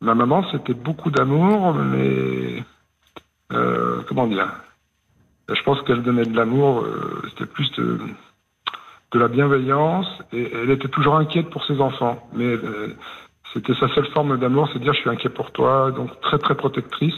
Ma 0.00 0.14
maman, 0.14 0.44
c'était 0.52 0.74
beaucoup 0.74 1.10
d'amour, 1.10 1.74
mais 1.74 2.62
euh, 3.52 4.02
comment 4.08 4.26
dire? 4.26 4.48
Je 5.48 5.62
pense 5.62 5.80
qu'elle 5.82 6.02
donnait 6.02 6.26
de 6.26 6.36
l'amour, 6.36 6.80
euh, 6.80 7.22
c'était 7.30 7.46
plus 7.46 7.70
de, 7.72 7.98
de, 9.16 9.22
la 9.22 9.28
bienveillance, 9.28 10.06
et 10.32 10.50
elle 10.52 10.70
était 10.70 10.88
toujours 10.88 11.16
inquiète 11.16 11.50
pour 11.50 11.64
ses 11.64 11.80
enfants. 11.80 12.28
Mais 12.34 12.44
euh, 12.44 12.96
c'était 13.54 13.74
sa 13.74 13.88
seule 13.94 14.06
forme 14.12 14.38
d'amour, 14.38 14.68
c'est 14.72 14.78
de 14.78 14.84
dire 14.84 14.94
je 14.94 15.00
suis 15.00 15.10
inquiet 15.10 15.30
pour 15.30 15.50
toi, 15.52 15.90
donc 15.90 16.20
très 16.20 16.38
très 16.38 16.54
protectrice. 16.54 17.14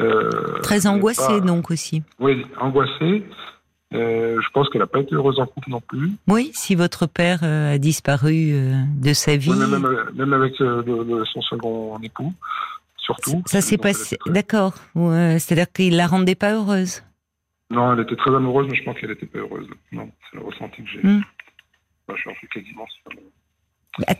Euh, 0.00 0.58
très 0.62 0.86
angoissée 0.88 1.40
donc 1.40 1.70
aussi. 1.70 2.02
Oui, 2.18 2.44
angoissée. 2.60 3.24
Euh, 3.94 4.40
je 4.40 4.50
pense 4.50 4.68
qu'elle 4.68 4.80
n'a 4.80 4.86
pas 4.86 5.00
été 5.00 5.14
heureuse 5.14 5.38
en 5.38 5.46
couple 5.46 5.70
non 5.70 5.80
plus. 5.80 6.12
Oui, 6.26 6.50
si 6.54 6.74
votre 6.74 7.06
père 7.06 7.40
euh, 7.42 7.74
a 7.74 7.78
disparu 7.78 8.50
euh, 8.52 8.72
de 8.96 9.12
sa 9.12 9.36
vie. 9.36 9.50
Oui, 9.50 9.56
même, 9.56 9.86
même, 10.14 10.32
avec 10.32 10.58
le, 10.58 11.24
son 11.32 11.40
second 11.42 11.96
époux, 12.02 12.32
surtout. 12.96 13.42
Ça 13.46 13.60
s'est 13.60 13.78
passé, 13.78 14.18
d'accord. 14.26 14.74
C'est-à-dire 14.94 15.70
qu'il 15.72 15.96
la 15.96 16.06
rendait 16.06 16.34
pas 16.34 16.54
heureuse. 16.54 17.02
Non, 17.70 17.92
elle 17.92 18.00
était 18.00 18.16
très 18.16 18.34
amoureuse, 18.34 18.68
mais 18.70 18.76
je 18.76 18.84
pense 18.84 18.98
qu'elle 18.98 19.10
n'était 19.10 19.26
pas 19.26 19.38
heureuse. 19.38 19.68
Non, 19.92 20.10
c'est 20.30 20.38
le 20.38 20.44
ressenti 20.44 20.82
que 20.82 20.88
j'ai. 20.88 21.00
Hmm. 21.02 21.22
je 22.08 22.30
suis 22.38 22.48
quasiment 22.48 22.86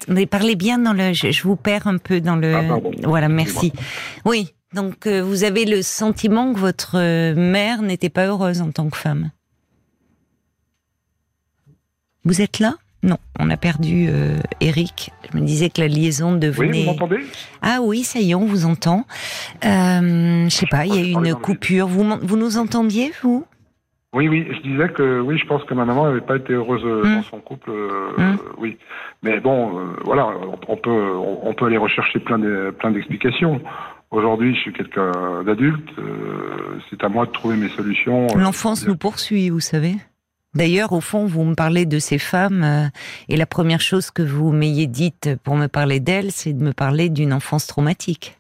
mais 0.08 0.26
parlez 0.26 0.54
bien 0.54 0.78
dans 0.78 0.92
le. 0.92 1.12
Je, 1.12 1.42
vous 1.42 1.56
perds 1.56 1.86
un 1.86 1.98
peu 1.98 2.20
dans 2.20 2.36
le. 2.36 2.54
Ah, 2.54 2.78
voilà, 3.02 3.28
merci. 3.28 3.72
Oui, 4.24 4.54
donc 4.72 5.06
vous 5.06 5.44
avez 5.44 5.64
le 5.64 5.82
sentiment 5.82 6.52
que 6.54 6.58
votre 6.58 7.34
mère 7.34 7.82
n'était 7.82 8.08
pas 8.08 8.26
heureuse 8.26 8.60
en 8.60 8.70
tant 8.70 8.88
que 8.88 8.96
femme? 8.96 9.30
Vous 12.24 12.40
êtes 12.40 12.58
là? 12.58 12.76
Non, 13.04 13.18
on 13.38 13.50
a 13.50 13.58
perdu 13.58 14.06
euh, 14.08 14.38
Eric. 14.62 15.11
Je 15.30 15.38
me 15.38 15.44
disais 15.44 15.68
que 15.68 15.82
la 15.82 15.88
liaison 15.88 16.32
devenait. 16.32 16.70
Oui, 16.70 16.80
vous 16.80 16.92
m'entendez? 16.92 17.18
Ah 17.61 17.80
oui, 17.82 18.02
ça 18.02 18.18
y 18.18 18.30
est, 18.30 18.34
on 18.34 18.46
vous 18.46 18.64
entend. 18.64 19.04
Euh, 19.62 20.49
je 20.49 20.49
sais 20.49 20.66
pas, 20.66 20.87
il 20.87 20.94
y 20.94 20.99
a 20.99 21.02
eu 21.02 21.12
une 21.12 21.34
coupure. 21.34 21.87
Vous, 21.87 22.02
vous 22.23 22.37
nous 22.38 22.56
entendiez, 22.56 23.12
vous? 23.23 23.44
Oui, 24.14 24.28
oui, 24.28 24.46
je 24.50 24.61
disais 24.62 24.88
que 24.88 25.20
oui, 25.20 25.37
je 25.37 25.44
pense 25.44 25.62
que 25.64 25.75
ma 25.75 25.84
maman 25.84 26.06
n'avait 26.06 26.23
pas 26.23 26.37
été 26.37 26.54
heureuse 26.54 26.82
euh, 26.84 27.02
dans 27.02 27.18
hmm. 27.18 27.25
son 27.25 27.40
couple, 27.40 27.70
euh, 27.70 28.12
hmm. 28.16 28.38
oui. 28.56 28.78
Mais 29.23 29.38
bon, 29.38 29.82
voilà, 30.04 30.28
on 30.68 30.76
peut 30.76 30.90
on 30.90 31.52
peut 31.52 31.66
aller 31.66 31.76
rechercher 31.76 32.20
plein 32.20 32.38
de, 32.38 32.75
plein 32.78 32.90
d'explications. 32.90 33.61
Aujourd'hui, 34.12 34.54
je 34.54 34.61
suis 34.61 34.73
quelqu'un 34.73 35.42
d'adulte, 35.44 35.90
c'est 36.88 37.02
à 37.02 37.08
moi 37.08 37.26
de 37.26 37.32
trouver 37.32 37.56
mes 37.56 37.68
solutions. 37.70 38.28
L'enfance 38.37 38.87
nous 38.87 38.96
poursuit, 38.96 39.50
vous 39.50 39.61
savez. 39.61 39.96
D'ailleurs, 40.54 40.92
au 40.92 41.00
fond, 41.00 41.26
vous 41.26 41.44
me 41.44 41.54
parlez 41.54 41.84
de 41.84 41.99
ces 41.99 42.18
femmes, 42.18 42.62
euh, 42.62 42.87
et 43.28 43.37
la 43.37 43.46
première 43.46 43.80
chose 43.80 44.11
que 44.11 44.23
vous 44.23 44.52
m'ayez 44.52 44.87
dite 44.87 45.30
pour 45.42 45.56
me 45.56 45.66
parler 45.66 46.00
d'elles, 46.00 46.30
c'est 46.30 46.52
de 46.52 46.62
me 46.62 46.73
parler 46.73 47.08
d'une 47.08 47.32
enfance 47.32 47.66
traumatique. 47.66 48.38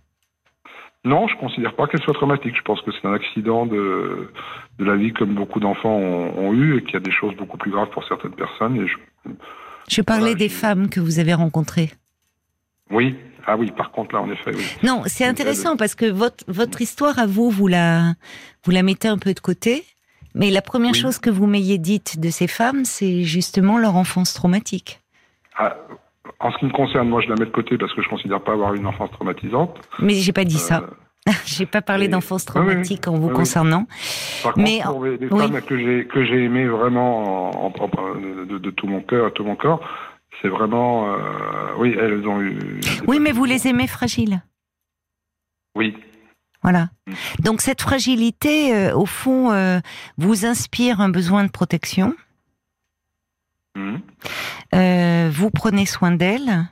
Non, 1.04 1.28
je 1.28 1.34
ne 1.34 1.40
considère 1.40 1.76
pas 1.76 1.86
qu'elle 1.86 2.00
soit 2.02 2.14
traumatique. 2.14 2.56
Je 2.56 2.62
pense 2.62 2.80
que 2.80 2.90
c'est 2.92 3.06
un 3.06 3.12
accident 3.12 3.66
de, 3.66 4.30
de 4.78 4.84
la 4.84 4.96
vie 4.96 5.12
comme 5.12 5.34
beaucoup 5.34 5.60
d'enfants 5.60 5.98
ont, 5.98 6.52
eu 6.54 6.78
et 6.78 6.82
qu'il 6.82 6.94
y 6.94 6.96
a 6.96 7.00
des 7.00 7.10
choses 7.10 7.34
beaucoup 7.36 7.58
plus 7.58 7.70
graves 7.70 7.90
pour 7.90 8.04
certaines 8.04 8.32
personnes. 8.32 8.76
Et 8.76 8.86
je, 8.86 8.96
je 9.90 10.00
parlais 10.00 10.34
des 10.34 10.48
femmes 10.48 10.88
que 10.88 11.00
vous 11.00 11.18
avez 11.18 11.34
rencontrées. 11.34 11.90
Oui, 12.90 13.16
ah 13.46 13.56
oui, 13.58 13.70
par 13.70 13.90
contre 13.90 14.14
là, 14.14 14.22
en 14.22 14.30
effet, 14.30 14.52
oui. 14.54 14.64
Non, 14.82 15.02
c'est 15.06 15.26
intéressant 15.26 15.76
parce 15.76 15.94
que 15.94 16.06
votre, 16.06 16.44
votre 16.48 16.80
histoire 16.80 17.18
à 17.18 17.26
vous, 17.26 17.50
vous 17.50 17.66
la, 17.66 18.14
vous 18.64 18.70
la 18.70 18.82
mettez 18.82 19.08
un 19.08 19.18
peu 19.18 19.34
de 19.34 19.40
côté 19.40 19.84
mais 20.34 20.50
la 20.50 20.62
première 20.62 20.94
chose 20.94 21.18
que 21.18 21.30
vous 21.30 21.46
m'ayez 21.46 21.78
dite 21.78 22.18
de 22.18 22.28
ces 22.28 22.48
femmes, 22.48 22.84
c'est 22.84 23.22
justement 23.22 23.78
leur 23.78 23.96
enfance 23.96 24.34
traumatique. 24.34 25.00
Ah, 25.56 25.76
en 26.40 26.50
ce 26.50 26.58
qui 26.58 26.66
me 26.66 26.72
concerne, 26.72 27.08
moi, 27.08 27.20
je 27.20 27.28
la 27.28 27.36
mets 27.36 27.46
de 27.46 27.50
côté 27.50 27.78
parce 27.78 27.92
que 27.94 28.02
je 28.02 28.06
ne 28.06 28.10
considère 28.10 28.40
pas 28.42 28.52
avoir 28.52 28.74
une 28.74 28.86
enfance 28.86 29.10
traumatisante. 29.12 29.76
Mais 30.00 30.14
j'ai 30.14 30.32
pas 30.32 30.44
dit 30.44 30.58
ça. 30.58 30.80
ça. 30.80 30.84
Euh, 31.28 31.32
j'ai 31.46 31.66
pas 31.66 31.82
parlé 31.82 32.08
d'enfance 32.08 32.44
traumatique 32.44 33.08
en 33.08 33.14
vous 33.14 33.30
concernant. 33.30 33.86
Par 34.42 34.58
mais 34.58 34.80
contre, 34.80 34.92
pour 34.92 35.04
les, 35.04 35.48
femmes 35.48 35.62
que 35.62 35.78
j'ai 35.78 36.06
que 36.06 36.24
j'ai 36.24 36.44
aimées 36.44 36.66
vraiment 36.66 37.66
en, 37.66 37.70
de, 37.70 38.70
tout 38.70 38.86
mon 38.86 39.00
cœur, 39.00 39.32
tout 39.32 39.44
mon 39.44 39.56
corps, 39.56 39.80
c'est 40.42 40.48
vraiment, 40.48 41.14
euh, 41.14 41.18
oui, 41.78 41.96
elles 41.98 42.26
ont 42.28 42.42
eu. 42.42 42.80
Oui, 43.06 43.20
mais 43.20 43.32
vous 43.32 43.44
les 43.44 43.68
aimez 43.68 43.86
fragiles. 43.86 44.42
Oui. 45.76 45.96
Voilà. 46.64 46.88
Mm. 47.06 47.12
Donc 47.40 47.60
cette 47.60 47.82
fragilité, 47.82 48.74
euh, 48.74 48.96
au 48.96 49.06
fond, 49.06 49.52
euh, 49.52 49.78
vous 50.16 50.46
inspire 50.46 51.00
un 51.00 51.10
besoin 51.10 51.44
de 51.44 51.50
protection. 51.50 52.16
Mm. 53.76 53.96
Euh, 54.74 55.30
vous 55.32 55.50
prenez 55.50 55.84
soin 55.86 56.10
d'elles, 56.10 56.66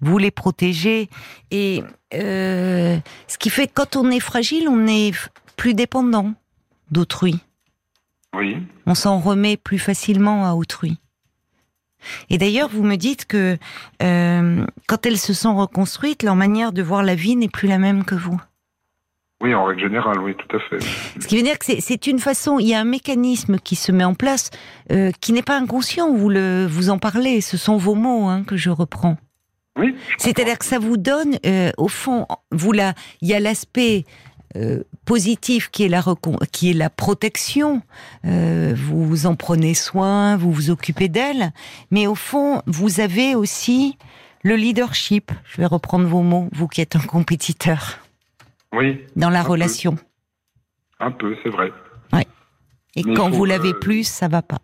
vous 0.00 0.16
les 0.16 0.30
protégez, 0.30 1.10
et 1.50 1.82
ce 2.12 3.38
qui 3.38 3.50
fait 3.50 3.66
que 3.66 3.72
quand 3.74 3.96
on 3.96 4.10
est 4.10 4.20
fragile, 4.20 4.68
on 4.68 4.86
est 4.86 5.12
plus 5.56 5.74
dépendant 5.74 6.34
d'autrui. 6.90 7.40
Oui. 8.34 8.56
On 8.86 8.94
s'en 8.94 9.18
remet 9.18 9.56
plus 9.56 9.78
facilement 9.78 10.46
à 10.46 10.54
autrui. 10.54 10.98
Et 12.30 12.38
d'ailleurs, 12.38 12.68
vous 12.68 12.82
me 12.82 12.96
dites 12.96 13.26
que 13.26 13.58
quand 13.98 15.06
elles 15.06 15.18
se 15.18 15.34
sont 15.34 15.56
reconstruites, 15.56 16.22
leur 16.22 16.36
manière 16.36 16.72
de 16.72 16.82
voir 16.82 17.02
la 17.02 17.14
vie 17.14 17.36
n'est 17.36 17.48
plus 17.48 17.68
la 17.68 17.78
même 17.78 18.04
que 18.04 18.14
vous. 18.14 18.40
Oui, 19.42 19.56
en 19.56 19.64
règle 19.64 19.80
générale, 19.80 20.20
oui, 20.20 20.36
tout 20.36 20.56
à 20.56 20.60
fait. 20.60 20.78
Ce 21.20 21.26
qui 21.26 21.36
veut 21.36 21.42
dire 21.42 21.58
que 21.58 21.66
c'est 21.66 22.06
une 22.06 22.20
façon, 22.20 22.60
il 22.60 22.68
y 22.68 22.74
a 22.74 22.80
un 22.80 22.84
mécanisme 22.84 23.58
qui 23.58 23.74
se 23.74 23.90
met 23.90 24.04
en 24.04 24.14
place 24.14 24.50
euh, 24.92 25.10
qui 25.20 25.32
n'est 25.32 25.42
pas 25.42 25.58
inconscient. 25.58 26.14
Vous 26.14 26.28
le, 26.28 26.64
vous 26.64 26.90
en 26.90 26.98
parlez, 26.98 27.40
ce 27.40 27.56
sont 27.56 27.76
vos 27.76 27.96
mots 27.96 28.28
hein, 28.28 28.44
que 28.44 28.56
je 28.56 28.70
reprends. 28.70 29.16
Oui. 29.76 29.96
C'est-à-dire 30.16 30.58
que 30.58 30.64
ça 30.64 30.78
vous 30.78 30.96
donne, 30.96 31.38
euh, 31.44 31.72
au 31.76 31.88
fond, 31.88 32.28
vous 32.52 32.70
là, 32.70 32.94
il 33.20 33.28
y 33.28 33.34
a 33.34 33.40
l'aspect 33.40 34.04
euh, 34.54 34.84
positif 35.06 35.70
qui 35.70 35.82
est 35.82 35.88
la 35.88 36.04
qui 36.52 36.70
est 36.70 36.74
la 36.74 36.90
protection. 36.90 37.82
vous 38.22 39.26
en 39.26 39.34
prenez 39.34 39.74
soin, 39.74 40.36
vous 40.36 40.52
vous 40.52 40.70
occupez 40.70 41.08
d'elle, 41.08 41.50
mais 41.90 42.06
au 42.06 42.14
fond, 42.14 42.62
vous 42.66 43.00
avez 43.00 43.34
aussi 43.34 43.98
le 44.44 44.54
leadership. 44.54 45.32
Je 45.46 45.56
vais 45.56 45.66
reprendre 45.66 46.06
vos 46.06 46.22
mots, 46.22 46.48
vous 46.52 46.68
qui 46.68 46.80
êtes 46.80 46.94
un 46.94 47.00
compétiteur. 47.00 47.98
Oui. 48.72 49.00
Dans 49.16 49.30
la 49.30 49.42
relation. 49.42 49.96
Un 51.00 51.10
peu, 51.10 51.36
c'est 51.42 51.50
vrai. 51.50 51.72
Oui. 52.12 52.22
Et 52.96 53.02
quand 53.02 53.30
vous 53.30 53.44
l'avez 53.44 53.74
plus, 53.74 54.04
ça 54.04 54.28
va 54.28 54.42
pas. 54.42 54.58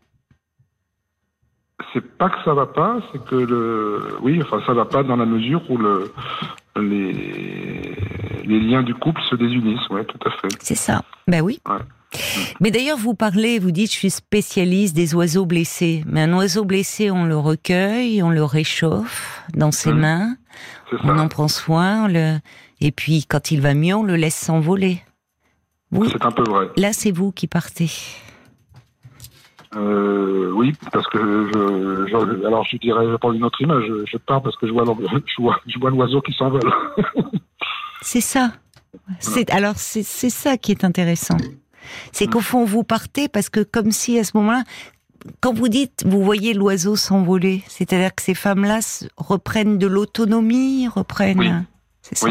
C'est 1.93 2.05
pas 2.19 2.29
que 2.29 2.37
ça 2.45 2.55
va 2.55 2.67
pas, 2.67 3.00
c'est 3.12 3.25
que 3.25 3.37
le, 3.37 4.19
oui, 4.21 4.43
enfin 4.43 4.61
ça 4.67 4.75
va 4.75 4.85
pas 4.85 5.03
dans 5.03 5.17
la 5.17 5.25
mesure 5.25 5.62
où 5.71 5.79
le, 5.79 6.12
les, 6.77 7.12
les 8.45 8.61
liens 8.61 8.83
du 8.83 8.95
couple 8.95 9.23
se 9.23 9.37
désunissent, 9.37 9.88
ouais, 9.88 10.05
tout 10.05 10.19
à 10.27 10.31
fait. 10.31 10.49
C'est 10.61 10.75
ça. 10.75 11.03
Ben 11.27 11.41
oui. 11.41 11.61
Mais 12.61 12.71
d'ailleurs, 12.71 12.99
vous 12.99 13.15
parlez, 13.15 13.59
vous 13.59 13.71
dites, 13.71 13.93
je 13.93 13.99
suis 13.99 14.11
spécialiste 14.11 14.95
des 14.95 15.15
oiseaux 15.15 15.47
blessés. 15.47 16.05
Mais 16.07 16.23
un 16.23 16.33
oiseau 16.35 16.65
blessé, 16.65 17.11
on 17.11 17.25
le 17.25 17.37
recueille, 17.37 18.23
on 18.23 18.31
le 18.31 18.45
réchauffe 18.45 19.43
dans 19.55 19.73
ses 19.73 19.93
mmh. 19.93 20.00
mains, 20.00 20.37
on 21.05 21.19
en 21.19 21.29
prend 21.29 21.49
soin, 21.49 22.05
on 22.05 22.09
le, 22.09 22.38
et 22.80 22.92
puis, 22.92 23.25
quand 23.26 23.50
il 23.50 23.61
va 23.61 23.75
mieux, 23.75 23.94
on 23.94 24.02
le 24.02 24.16
laisse 24.16 24.37
s'envoler. 24.37 25.02
C'est 25.92 26.25
un 26.25 26.30
peu 26.30 26.44
vrai. 26.44 26.68
Là, 26.76 26.92
c'est 26.92 27.11
vous 27.11 27.32
qui 27.32 27.47
partez. 27.47 27.90
Euh, 29.75 30.50
oui, 30.54 30.73
parce 30.92 31.06
que 31.08 31.18
je, 31.18 32.47
alors 32.47 32.64
je 32.64 32.76
dirais, 32.78 33.06
je 33.11 33.16
prends 33.16 33.32
une 33.32 33.44
autre 33.44 33.61
image. 33.61 33.85
Je, 34.06 34.16
pars 34.16 34.42
parce 34.42 34.56
que 34.56 34.66
je 34.66 34.73
vois, 34.73 34.85
je 34.87 35.78
vois, 35.78 35.90
l'oiseau 35.90 36.20
qui 36.23 36.32
s'envole. 36.32 36.70
c'est 38.02 38.20
ça. 38.20 38.52
C'est 39.20 39.50
alors 39.50 39.75
c'est 39.76 40.02
ça 40.02 40.56
qui 40.56 40.73
est 40.73 40.85
intéressant. 40.85 41.37
C'est 42.12 42.26
qu'au 42.26 42.40
fond 42.40 42.64
vous 42.64 42.82
partez 42.82 43.28
parce 43.28 43.50
que 43.50 43.61
comme 43.61 43.90
si 43.90 44.18
à 44.18 44.25
ce 44.25 44.37
moment-là, 44.38 44.64
quand 45.40 45.52
vous 45.52 45.68
dites, 45.68 46.04
vous 46.06 46.23
voyez 46.23 46.54
l'oiseau 46.54 46.97
s'envoler, 46.97 47.62
c'est-à-dire 47.66 48.14
que 48.14 48.23
ces 48.23 48.35
femmes-là 48.35 48.80
reprennent 49.18 49.76
de 49.76 49.87
l'autonomie, 49.87 50.88
reprennent. 50.88 51.66
C'est 52.00 52.16
ça? 52.16 52.28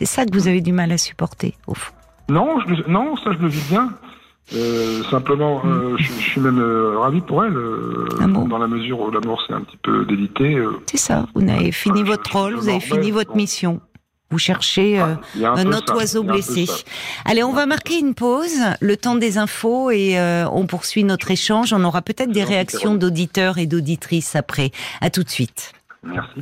C'est 0.00 0.06
ça 0.06 0.24
que 0.24 0.32
vous 0.32 0.48
avez 0.48 0.62
du 0.62 0.72
mal 0.72 0.90
à 0.92 0.96
supporter, 0.96 1.52
au 1.66 1.74
fond. 1.74 1.92
Non, 2.30 2.56
non, 2.88 3.16
ça 3.16 3.32
je 3.32 3.38
le 3.38 3.48
vis 3.48 3.68
bien. 3.68 3.90
Euh, 4.54 5.02
simplement, 5.10 5.60
euh, 5.66 5.94
je, 5.98 6.10
suis 6.10 6.40
même 6.40 6.58
euh, 6.58 6.98
ravi 6.98 7.20
pour 7.20 7.44
elle, 7.44 7.54
ah 8.18 8.26
dans 8.26 8.56
la 8.56 8.66
mesure 8.66 8.98
où 8.98 9.10
l'amour 9.10 9.42
c'est 9.46 9.52
un 9.52 9.60
petit 9.60 9.76
peu 9.76 10.06
délité. 10.06 10.58
c'est 10.86 10.96
ça, 10.96 11.26
vous 11.34 11.46
avez 11.46 11.70
fini 11.70 12.02
votre 12.02 12.34
rôle, 12.34 12.54
vous 12.54 12.70
avez 12.70 12.80
fini 12.80 13.10
votre 13.10 13.36
mission. 13.36 13.82
Vous 14.30 14.38
cherchez 14.38 14.98
ah, 14.98 15.18
un, 15.44 15.70
autre 15.70 15.94
oiseau 15.94 16.22
blessé. 16.22 16.64
Allez, 17.26 17.44
on 17.44 17.52
va 17.52 17.66
marquer 17.66 17.98
une 17.98 18.14
pause, 18.14 18.56
le 18.80 18.96
temps 18.96 19.16
des 19.16 19.36
infos, 19.36 19.90
et 19.90 20.18
on 20.50 20.66
poursuit 20.66 21.04
notre 21.04 21.30
échange. 21.30 21.74
On 21.74 21.84
aura 21.84 22.00
peut-être 22.00 22.32
des 22.32 22.44
réactions 22.44 22.94
d'auditeurs 22.94 23.58
et 23.58 23.66
d'auditrices 23.66 24.34
après. 24.34 24.70
À 25.02 25.10
tout 25.10 25.24
de 25.24 25.28
suite. 25.28 25.74
Merci. 26.02 26.40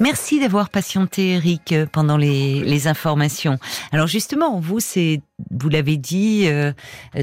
Merci 0.00 0.40
d'avoir 0.40 0.70
patienté, 0.70 1.34
Eric, 1.34 1.74
pendant 1.92 2.16
les, 2.16 2.86
informations. 2.86 3.58
Alors 3.92 4.06
justement, 4.06 4.58
vous, 4.58 4.80
c'est 4.80 5.20
vous 5.50 5.68
l'avez 5.68 5.96
dit 5.96 6.44
euh, 6.46 6.72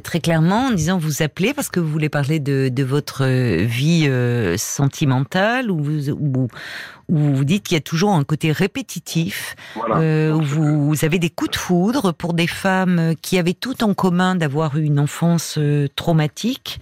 très 0.03 0.19
clairement 0.19 0.67
en 0.67 0.71
disant 0.71 0.97
vous 0.97 1.21
appelez 1.21 1.53
parce 1.53 1.69
que 1.69 1.79
vous 1.79 1.87
voulez 1.87 2.09
parler 2.09 2.39
de, 2.39 2.69
de 2.69 2.83
votre 2.83 3.25
vie 3.25 4.05
euh, 4.07 4.57
sentimentale 4.57 5.71
ou 5.71 5.81
vous, 5.81 6.09
ou, 6.09 6.47
vous 7.11 7.43
dites 7.43 7.63
qu'il 7.63 7.75
y 7.75 7.77
a 7.77 7.81
toujours 7.81 8.13
un 8.13 8.23
côté 8.23 8.51
répétitif, 8.51 9.55
euh, 9.95 10.31
où 10.31 10.41
vous, 10.41 11.05
avez 11.05 11.19
des 11.19 11.29
coups 11.29 11.51
de 11.51 11.55
foudre 11.57 12.13
pour 12.13 12.33
des 12.33 12.47
femmes 12.47 13.15
qui 13.21 13.37
avaient 13.37 13.53
tout 13.53 13.83
en 13.83 13.93
commun 13.93 14.35
d'avoir 14.35 14.77
eu 14.77 14.83
une 14.83 14.99
enfance 14.99 15.55
euh, 15.57 15.87
traumatique, 15.95 16.79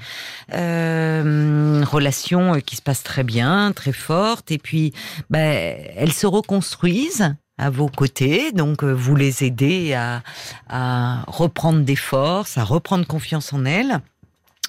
euh, 0.53 1.83
relation 1.83 2.59
qui 2.61 2.75
se 2.75 2.81
passe 2.81 3.03
très 3.03 3.23
bien, 3.23 3.71
très 3.71 3.93
forte, 3.93 4.51
et 4.51 4.59
puis 4.59 4.93
ben, 5.29 5.77
elles 5.95 6.13
se 6.13 6.27
reconstruisent 6.27 7.33
à 7.59 7.69
vos 7.69 7.87
côtés, 7.87 8.51
donc 8.51 8.83
euh, 8.83 8.91
vous 8.91 9.15
les 9.15 9.43
aidez 9.43 9.93
à, 9.93 10.23
à 10.69 11.23
reprendre 11.27 11.81
des 11.81 11.95
forces, 11.95 12.57
à 12.57 12.63
reprendre 12.63 13.05
confiance 13.05 13.53
en 13.53 13.65
elles. 13.65 13.99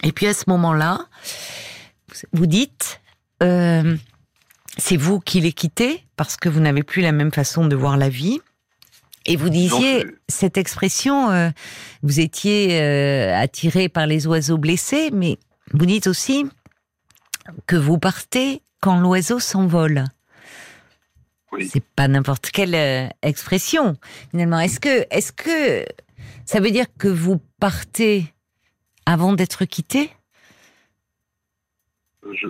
Et 0.02 0.12
puis 0.12 0.26
à 0.26 0.34
ce 0.34 0.44
moment-là, 0.48 1.06
vous 2.32 2.46
dites, 2.46 3.00
euh, 3.42 3.96
c'est 4.76 4.96
vous 4.96 5.20
qui 5.20 5.40
les 5.40 5.52
quittez 5.52 6.04
parce 6.16 6.36
que 6.36 6.48
vous 6.48 6.60
n'avez 6.60 6.82
plus 6.82 7.02
la 7.02 7.12
même 7.12 7.32
façon 7.32 7.66
de 7.66 7.76
voir 7.76 7.96
la 7.96 8.08
vie. 8.08 8.40
Et 9.26 9.36
vous 9.36 9.50
disiez 9.50 10.06
cette 10.28 10.56
expression, 10.56 11.30
euh, 11.30 11.50
vous 12.02 12.20
étiez 12.20 12.80
euh, 12.80 13.38
attiré 13.38 13.88
par 13.88 14.06
les 14.06 14.26
oiseaux 14.26 14.56
blessés, 14.56 15.10
mais 15.12 15.38
vous 15.72 15.84
dites 15.84 16.06
aussi 16.06 16.46
que 17.66 17.76
vous 17.76 17.98
partez 17.98 18.62
quand 18.80 18.98
l'oiseau 18.98 19.38
s'envole. 19.38 20.04
Oui. 21.52 21.66
C'est 21.66 21.84
pas 21.84 22.08
n'importe 22.08 22.50
quelle 22.50 22.74
euh, 22.74 23.06
expression 23.22 23.96
finalement. 24.30 24.60
Est-ce 24.60 24.80
que, 24.80 25.06
est-ce 25.10 25.32
que 25.32 25.84
ça 26.44 26.60
veut 26.60 26.70
dire 26.70 26.86
que 26.98 27.08
vous 27.08 27.40
partez 27.58 28.24
avant 29.06 29.32
d'être 29.32 29.64
quitté? 29.64 30.10
Je, 32.32 32.48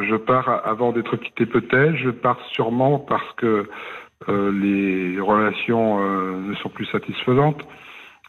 je 0.00 0.16
pars 0.16 0.66
avant 0.66 0.92
d'être 0.92 1.16
quitté 1.16 1.46
peut-être. 1.46 1.96
Je 1.96 2.10
pars 2.10 2.40
sûrement 2.52 2.98
parce 2.98 3.32
que 3.36 3.68
euh, 4.28 4.52
les 4.52 5.20
relations 5.20 6.00
euh, 6.00 6.40
ne 6.40 6.54
sont 6.56 6.68
plus 6.68 6.86
satisfaisantes. 6.86 7.60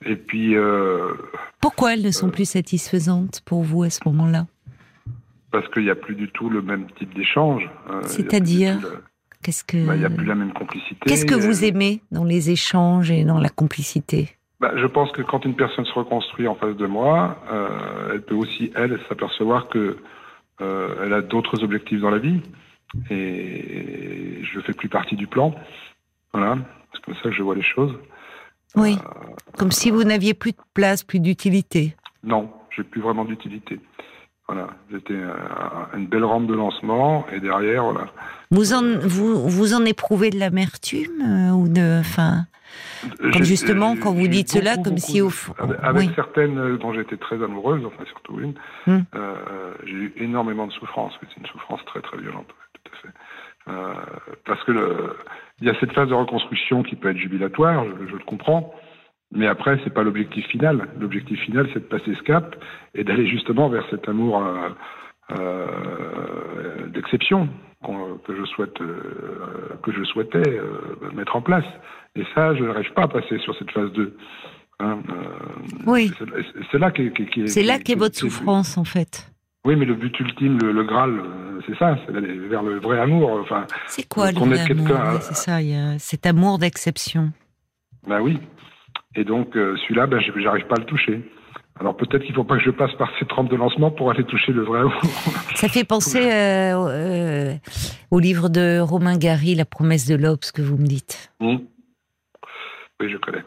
Et 0.06 0.16
puis. 0.16 0.56
Euh, 0.56 1.14
Pourquoi 1.62 1.94
elles 1.94 2.02
ne 2.04 2.12
sont 2.12 2.30
plus 2.30 2.50
satisfaisantes 2.50 3.42
pour 3.46 3.64
vous 3.64 3.84
à 3.84 3.90
ce 3.90 4.02
moment-là? 4.06 4.48
Parce 5.52 5.68
qu'il 5.70 5.84
n'y 5.84 5.92
a 5.92 5.96
plus 5.96 6.16
du 6.16 6.30
tout 6.30 6.50
le 6.50 6.62
même 6.62 6.88
type 6.98 7.14
d'échange. 7.14 7.70
C'est-à-dire 8.06 8.80
Qu'est-ce 9.44 9.64
que. 9.64 9.86
Bah, 9.86 9.96
il 9.96 10.00
n'y 10.00 10.06
a 10.06 10.10
plus 10.10 10.26
la 10.26 10.36
même 10.36 10.54
complicité. 10.54 10.98
Qu'est-ce 11.06 11.26
que 11.26 11.36
vous 11.36 11.64
aimez 11.64 12.02
dans 12.12 12.24
les 12.24 12.50
échanges 12.50 13.12
et 13.12 13.24
dans 13.24 13.40
la 13.40 13.50
complicité? 13.50 14.30
Bah, 14.60 14.72
je 14.76 14.88
pense 14.88 15.12
que 15.12 15.22
quand 15.22 15.46
une 15.46 15.56
personne 15.56 15.86
se 15.86 15.94
reconstruit 15.94 16.48
en 16.48 16.56
face 16.56 16.76
de 16.76 16.88
moi, 16.88 17.38
elle 18.12 18.22
peut 18.22 18.36
aussi, 18.36 18.72
elle, 18.76 19.00
s'apercevoir 19.10 19.68
que 19.68 19.98
euh, 20.62 20.96
elle 21.04 21.14
a 21.14 21.22
d'autres 21.22 21.64
objectifs 21.64 22.00
dans 22.00 22.10
la 22.10 22.20
vie 22.20 22.42
et 23.10 24.40
je 24.44 24.58
ne 24.58 24.64
fais 24.64 24.74
plus 24.74 24.90
partie 24.90 25.16
du 25.16 25.28
plan. 25.28 25.56
Voilà, 26.34 26.58
c'est 26.94 27.04
comme 27.04 27.16
ça 27.16 27.24
que 27.24 27.32
je 27.32 27.44
vois 27.44 27.56
les 27.56 27.64
choses. 27.64 27.96
Oui, 28.76 28.98
euh, 28.98 29.34
comme 29.58 29.72
si 29.72 29.92
vous 29.92 30.04
n'aviez 30.04 30.34
plus 30.34 30.52
de 30.52 30.58
place, 30.74 31.04
plus 31.04 31.20
d'utilité. 31.20 31.96
Non, 32.24 32.50
j'ai 32.76 32.84
plus 32.84 33.02
vraiment 33.02 33.26
d'utilité. 33.26 33.80
Voilà, 34.54 34.70
j'étais 34.92 35.18
une 35.96 36.06
belle 36.06 36.26
rampe 36.26 36.46
de 36.46 36.54
lancement 36.54 37.26
et 37.34 37.40
derrière, 37.40 37.86
voilà. 37.86 38.06
Vous 38.52 38.74
en, 38.74 39.00
vous, 39.00 39.50
vous 39.50 39.74
en 39.74 39.84
éprouvez 39.84 40.30
de 40.30 40.38
l'amertume 40.38 41.22
euh, 41.22 41.52
ou 41.54 41.68
de, 41.68 42.00
enfin, 42.00 42.46
comme 43.20 43.44
justement, 43.44 43.96
quand 43.96 44.14
vous 44.14 44.28
dites 44.28 44.52
cela, 44.52 44.78
comme 44.78 45.00
si 45.00 45.22
au 45.22 45.30
fond. 45.30 45.54
Avec, 45.82 46.12
certaines 46.16 46.58
euh, 46.60 46.78
dont 46.78 46.94
j'étais 46.94 47.18
très 47.18 47.42
amoureuse, 47.42 47.84
enfin 47.86 48.06
surtout 48.06 48.40
une, 48.40 48.54
hmm. 48.86 49.02
euh, 49.16 49.74
j'ai 49.86 49.94
eu 49.94 50.14
énormément 50.18 50.68
de 50.68 50.72
souffrance. 50.74 51.14
C'est 51.20 51.40
une 51.40 51.48
souffrance 51.48 51.84
très 51.86 52.02
très 52.02 52.18
violente, 52.18 52.48
tout 52.74 52.92
à 52.92 52.96
fait. 53.02 53.14
Euh, 53.70 53.94
parce 54.46 54.64
que 54.66 54.72
le, 54.72 55.16
il 55.62 55.68
y 55.68 55.70
a 55.72 55.80
cette 55.80 55.94
phase 55.94 56.10
de 56.10 56.14
reconstruction 56.14 56.84
qui 56.84 56.96
peut 56.96 57.10
être 57.10 57.18
jubilatoire, 57.18 57.86
je, 57.86 58.08
je 58.08 58.14
le 58.14 58.24
comprends, 58.26 58.74
mais 59.36 59.48
après 59.48 59.80
c'est 59.84 59.94
pas 59.94 60.04
l'objectif 60.04 60.46
final. 60.48 60.88
L'objectif 61.00 61.40
final, 61.42 61.68
c'est 61.74 61.80
de 61.80 61.86
passer 61.86 62.14
ce 62.16 62.24
cap 62.24 62.56
et 62.94 63.04
d'aller 63.04 63.28
justement 63.28 63.70
vers 63.70 63.86
cet 63.90 64.08
amour 64.08 64.44
euh, 64.44 64.70
euh 65.32 66.88
d'exception 66.94 67.50
que 68.26 68.36
je 68.36 68.46
souhaite, 68.46 68.80
euh, 68.82 69.78
que 69.82 69.92
je 69.92 70.04
souhaitais 70.04 70.62
mettre 71.14 71.36
en 71.36 71.42
place. 71.42 71.66
Et 72.16 72.24
ça, 72.34 72.56
je 72.56 72.64
n'arrive 72.64 72.94
pas 72.94 73.04
à 73.04 73.08
passer 73.08 73.40
sur 73.40 73.56
cette 73.58 73.72
phase 73.72 73.92
2. 73.94 74.16
Hein, 74.80 75.00
oui. 75.86 76.12
C'est 76.72 76.78
là 76.78 76.92
qu'est 76.92 77.12
là 77.64 77.80
qu'est 77.80 77.96
votre 77.96 78.16
souffrance, 78.16 78.78
en 78.78 78.84
fait. 78.84 79.30
Oui, 79.66 79.76
mais 79.76 79.86
le 79.86 79.96
but 79.96 80.18
ultime, 80.20 80.60
le, 80.60 80.84
Graal, 80.84 81.22
c'est 81.66 81.78
ça, 81.78 81.98
c'est 82.06 82.14
d'aller 82.14 82.38
vers 82.38 82.64
le 82.64 82.80
vrai 82.80 83.00
amour. 83.00 83.32
Enfin, 83.42 83.66
c'est 83.88 84.08
quoi 84.08 84.32
le 84.32 84.40
vrai 84.40 84.60
amour? 84.60 85.22
C'est 85.22 85.36
ça, 85.36 85.62
il 85.62 85.70
y 85.70 85.76
a 85.76 85.98
cet 86.00 86.26
amour 86.26 86.60
d'exception. 86.60 87.32
Ben 88.08 88.22
oui. 88.22 88.40
Et 89.16 89.24
donc, 89.24 89.56
euh, 89.56 89.76
celui-là, 89.84 90.08
ben, 90.08 90.20
j'arrive 90.20 90.66
pas 90.68 90.76
à 90.76 90.80
le 90.80 90.86
toucher. 90.86 91.22
Alors 91.80 91.98
peut-être 91.98 92.22
qu'il 92.22 92.32
ne 92.32 92.36
faut 92.36 92.44
pas 92.44 92.58
que 92.58 92.64
je 92.64 92.70
passe 92.70 92.94
par 93.00 93.10
ces 93.18 93.26
trempes 93.26 93.50
de 93.50 93.56
lancement 93.56 93.90
pour 93.90 94.12
aller 94.12 94.24
toucher 94.24 94.52
le 94.52 94.62
vrai 94.62 94.82
amour. 94.82 95.02
Ça 95.56 95.68
fait 95.68 95.84
penser 95.84 96.20
au 98.12 98.20
livre 98.20 98.48
de 98.48 98.80
Romain 98.80 99.18
Gary, 99.18 99.56
La 99.56 99.66
promesse 99.66 100.08
de 100.08 100.14
l'aube, 100.14 100.44
ce 100.44 100.52
que 100.52 100.62
vous 100.62 100.78
me 100.78 100.86
dites. 100.86 101.32
Mmh. 101.40 101.58
Oui, 103.04 103.10
je 103.10 103.18
connais. 103.18 103.44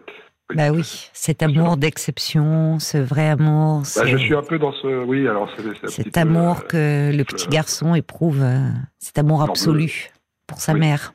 bah 0.55 0.71
oui, 0.71 1.09
cet 1.13 1.43
amour 1.43 1.77
d'exception, 1.77 2.79
ce 2.79 2.99
vrai 2.99 3.29
amour. 3.29 3.83
Bah, 3.97 4.07
je 4.07 4.17
suis 4.17 4.35
un 4.35 4.43
peu 4.43 4.59
dans 4.59 4.73
ce. 4.73 5.05
Oui, 5.05 5.27
alors 5.29 5.49
c'est. 5.57 5.89
Cet 5.89 6.17
amour 6.17 6.63
euh, 6.75 7.11
que 7.11 7.17
le 7.17 7.25
petit 7.25 7.49
garçon 7.49 7.95
éprouve, 7.95 8.43
euh, 8.43 8.69
cet 8.99 9.19
amour 9.19 9.43
absolu 9.43 10.11
pour 10.47 10.59
sa 10.59 10.75
mère. 10.75 11.15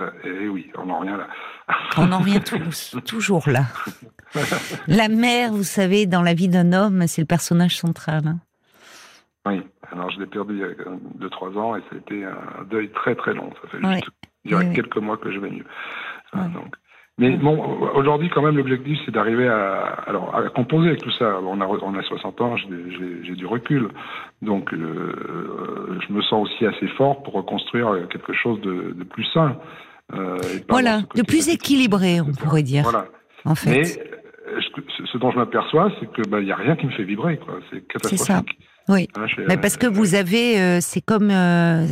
Euh, 0.00 0.10
et 0.24 0.48
oui, 0.48 0.70
on 0.76 0.88
en 0.90 1.00
revient 1.00 1.16
là. 1.18 1.28
On 1.98 2.12
en 2.12 2.18
revient 2.18 2.40
toujours 3.04 3.48
là. 3.48 3.64
La 4.86 5.08
mère, 5.08 5.52
vous 5.52 5.64
savez, 5.64 6.06
dans 6.06 6.22
la 6.22 6.34
vie 6.34 6.48
d'un 6.48 6.72
homme, 6.72 7.06
c'est 7.06 7.22
le 7.22 7.26
personnage 7.26 7.76
central. 7.76 8.22
Hein. 8.26 8.38
Oui, 9.46 9.62
alors 9.90 10.10
je 10.10 10.20
l'ai 10.20 10.26
perdu 10.26 10.54
il 10.54 10.60
y 10.60 10.64
a 10.64 11.28
2-3 11.28 11.58
ans 11.58 11.76
et 11.76 11.80
ça 11.80 11.96
a 11.96 11.98
été 11.98 12.24
un 12.24 12.64
deuil 12.70 12.90
très 12.92 13.14
très 13.14 13.34
long. 13.34 13.50
Ça 13.62 13.68
fait 13.68 14.00
juste 14.44 14.72
quelques 14.74 14.98
mois 14.98 15.16
que 15.16 15.32
je 15.32 15.38
vais 15.38 15.50
mieux. 15.50 15.66
Donc, 16.34 16.74
mais 17.18 17.30
bon, 17.30 17.58
aujourd'hui, 17.94 18.28
quand 18.28 18.42
même, 18.42 18.56
l'objectif, 18.56 18.98
c'est 19.04 19.10
d'arriver 19.10 19.48
à, 19.48 19.78
alors, 20.06 20.36
à 20.36 20.50
composer 20.50 20.88
avec 20.88 21.00
tout 21.00 21.10
ça. 21.12 21.40
On 21.42 21.60
a, 21.62 21.66
on 21.66 21.94
a 21.94 22.02
60 22.02 22.40
ans, 22.42 22.56
j'ai 22.58 23.34
du 23.34 23.46
recul. 23.46 23.88
Donc, 24.42 24.74
euh, 24.74 25.98
je 26.06 26.12
me 26.12 26.20
sens 26.20 26.46
aussi 26.46 26.66
assez 26.66 26.86
fort 26.88 27.22
pour 27.22 27.32
reconstruire 27.32 28.06
quelque 28.10 28.34
chose 28.34 28.60
de, 28.60 28.92
de 28.92 29.04
plus 29.04 29.24
sain. 29.32 29.56
Euh, 30.12 30.36
voilà, 30.68 31.00
de 31.14 31.22
plus 31.22 31.48
équilibré, 31.48 32.20
on 32.20 32.32
pourrait 32.32 32.62
dire. 32.62 32.82
Voilà. 32.84 33.06
En 33.46 33.54
fait. 33.54 33.70
Mais 33.70 33.84
ce 35.06 35.18
dont 35.18 35.30
je 35.30 35.38
m'aperçois, 35.38 35.90
c'est 35.98 36.12
que 36.12 36.28
bah, 36.28 36.40
il 36.40 36.46
y 36.46 36.52
a 36.52 36.56
rien 36.56 36.76
qui 36.76 36.84
me 36.84 36.92
fait 36.92 37.04
vibrer. 37.04 37.40
C'est 37.70 37.86
catastrophique. 37.88 38.58
Oui, 38.88 39.08
mais 39.48 39.56
parce 39.56 39.76
que 39.76 39.88
vous 39.88 40.14
avez, 40.14 40.60
euh, 40.60 40.78
c'est 40.80 41.00
comme 41.00 41.30
euh, 41.32 41.86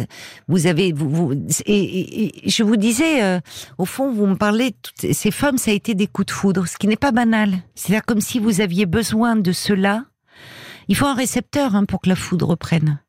vous 0.47 0.69
avez, 0.69 0.93
vous, 0.93 1.09
vous 1.09 1.33
et, 1.67 2.49
je 2.49 2.63
vous 2.63 2.77
disais, 2.77 3.25
euh, 3.25 3.41
au 3.79 3.85
fond, 3.85 4.13
vous 4.13 4.27
me 4.27 4.37
parlez, 4.37 4.73
toutes 4.81 5.13
ces 5.13 5.33
femmes, 5.33 5.59
ça 5.59 5.73
a 5.73 5.75
été 5.75 5.97
des 5.97 6.07
coups 6.07 6.27
de 6.27 6.31
foudre, 6.31 6.69
ce 6.69 6.79
qui 6.79 6.87
n'est 6.87 6.97
pas 6.97 7.11
banal. 7.11 7.51
C'est-à-dire 7.75 8.05
comme 8.05 8.21
si 8.21 8.39
vous 8.39 8.61
aviez 8.61 8.87
besoin 8.87 9.35
de 9.35 9.51
cela. 9.51 10.05
Il 10.87 10.97
faut 10.97 11.07
un 11.07 11.15
récepteur 11.15 11.75
hein, 11.75 11.85
pour 11.85 12.01
que 12.01 12.09
la 12.11 12.17
foudre 12.17 12.47
reprenne. 12.47 13.01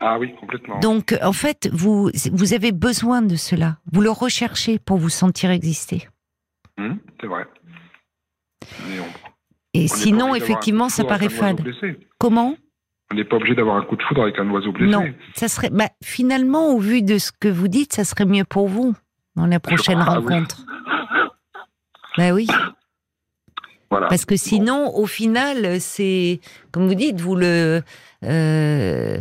Ah 0.00 0.18
oui, 0.18 0.34
complètement. 0.40 0.80
Donc, 0.80 1.16
en 1.22 1.32
fait, 1.32 1.68
vous, 1.72 2.10
vous 2.32 2.54
avez 2.54 2.72
besoin 2.72 3.22
de 3.22 3.36
cela. 3.36 3.78
Vous 3.92 4.00
le 4.00 4.10
recherchez 4.10 4.78
pour 4.78 4.96
vous 4.96 5.10
sentir 5.10 5.50
exister. 5.50 6.08
Hum, 6.78 6.98
c'est 7.20 7.26
vrai. 7.26 7.44
Et 9.74 9.88
sinon, 9.88 10.34
effectivement, 10.34 10.88
ça 10.88 11.04
paraît 11.04 11.28
fade. 11.28 11.62
Comment? 12.18 12.56
On 13.10 13.16
n'est 13.16 13.24
pas 13.24 13.36
obligé 13.36 13.54
d'avoir 13.54 13.76
un 13.76 13.82
coup 13.82 13.96
de 13.96 14.02
foudre 14.02 14.22
avec 14.22 14.38
un 14.38 14.48
oiseau 14.50 14.72
blessé. 14.72 14.90
Non, 14.90 15.04
ça 15.34 15.48
serait. 15.48 15.70
Bah, 15.70 15.88
finalement, 16.02 16.68
au 16.68 16.78
vu 16.78 17.02
de 17.02 17.18
ce 17.18 17.32
que 17.32 17.48
vous 17.48 17.68
dites, 17.68 17.92
ça 17.92 18.04
serait 18.04 18.24
mieux 18.24 18.44
pour 18.44 18.68
vous 18.68 18.94
dans 19.36 19.46
la 19.46 19.60
prochaine 19.60 20.00
rencontre. 20.00 20.64
Ben 22.16 22.32
oui. 22.32 22.46
Voilà. 23.90 24.06
Parce 24.06 24.24
que 24.24 24.36
sinon, 24.36 24.94
au 24.94 25.06
final, 25.06 25.80
c'est 25.80 26.40
comme 26.70 26.86
vous 26.86 26.94
dites, 26.94 27.20
vous 27.20 27.34
le 27.34 27.82
euh, 28.24 29.20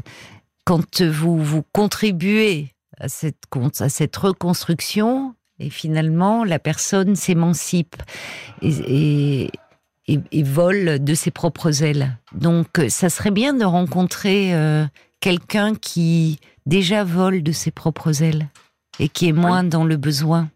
quand 0.65 1.01
vous 1.01 1.37
vous 1.37 1.63
contribuez 1.73 2.67
à 2.99 3.09
cette 3.09 3.43
à 3.79 3.89
cette 3.89 4.15
reconstruction 4.15 5.33
et 5.57 5.69
finalement 5.69 6.43
la 6.43 6.59
personne 6.59 7.15
s'émancipe 7.15 7.95
et 8.61 9.45
et, 9.45 9.51
vole 10.43 11.03
de 11.03 11.13
ses 11.13 11.31
propres 11.31 11.83
ailes. 11.83 12.17
Donc, 12.33 12.79
euh, 12.79 12.89
ça 12.89 13.09
serait 13.09 13.31
bien 13.31 13.53
de 13.53 13.65
rencontrer 13.65 14.53
euh, 14.53 14.85
quelqu'un 15.19 15.75
qui 15.75 16.39
déjà 16.65 17.03
vole 17.03 17.43
de 17.43 17.51
ses 17.51 17.71
propres 17.71 18.23
ailes 18.23 18.47
et 18.99 19.09
qui 19.09 19.27
est 19.27 19.33
moins 19.33 19.63
dans 19.63 19.85
le 19.85 19.97
besoin. 19.97 20.49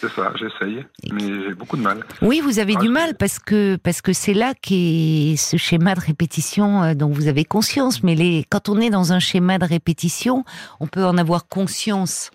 c'est 0.00 0.10
ça, 0.10 0.32
j'essaye, 0.36 0.84
mais 1.12 1.22
j'ai 1.24 1.54
beaucoup 1.54 1.76
de 1.76 1.82
mal. 1.82 2.04
Oui, 2.20 2.40
vous 2.40 2.58
avez 2.58 2.74
Ah, 2.76 2.80
du 2.80 2.88
mal 2.88 3.16
parce 3.16 3.38
que 3.38 3.76
parce 3.76 4.02
que 4.02 4.12
c'est 4.12 4.34
là 4.34 4.52
qu'est 4.60 5.34
ce 5.38 5.56
schéma 5.56 5.94
de 5.94 6.00
répétition 6.00 6.82
euh, 6.82 6.94
dont 6.94 7.08
vous 7.08 7.26
avez 7.28 7.44
conscience. 7.44 8.02
Mais 8.02 8.14
les, 8.14 8.44
quand 8.50 8.68
on 8.68 8.80
est 8.80 8.90
dans 8.90 9.12
un 9.12 9.18
schéma 9.20 9.58
de 9.58 9.64
répétition, 9.64 10.44
on 10.80 10.86
peut 10.86 11.04
en 11.04 11.16
avoir 11.16 11.48
conscience 11.48 12.30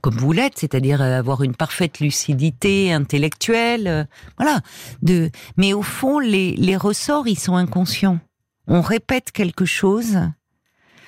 comme 0.00 0.16
vous 0.16 0.32
l'êtes, 0.32 0.58
c'est-à-dire 0.58 1.02
euh, 1.02 1.18
avoir 1.18 1.42
une 1.42 1.54
parfaite 1.54 2.00
lucidité 2.00 2.92
intellectuelle, 2.92 3.86
euh, 3.86 4.04
voilà. 4.38 4.60
De, 5.02 5.30
mais 5.56 5.72
au 5.72 5.82
fond, 5.82 6.18
les, 6.18 6.52
les 6.56 6.76
ressorts, 6.76 7.26
ils 7.28 7.38
sont 7.38 7.56
inconscients. 7.56 8.18
On 8.68 8.80
répète 8.80 9.32
quelque 9.32 9.64
chose 9.64 10.18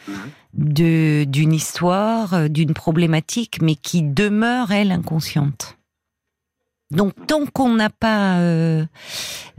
Mhm. 0.08 0.30
de 0.54 1.24
d'une 1.24 1.52
histoire, 1.52 2.34
euh, 2.34 2.48
d'une 2.48 2.74
problématique, 2.74 3.60
mais 3.62 3.74
qui 3.74 4.02
demeure 4.02 4.72
elle 4.72 4.92
inconsciente. 4.92 5.76
Donc 6.90 7.12
tant 7.26 7.44
qu'on 7.44 7.74
n'a 7.74 7.90
pas 7.90 8.38
euh, 8.38 8.86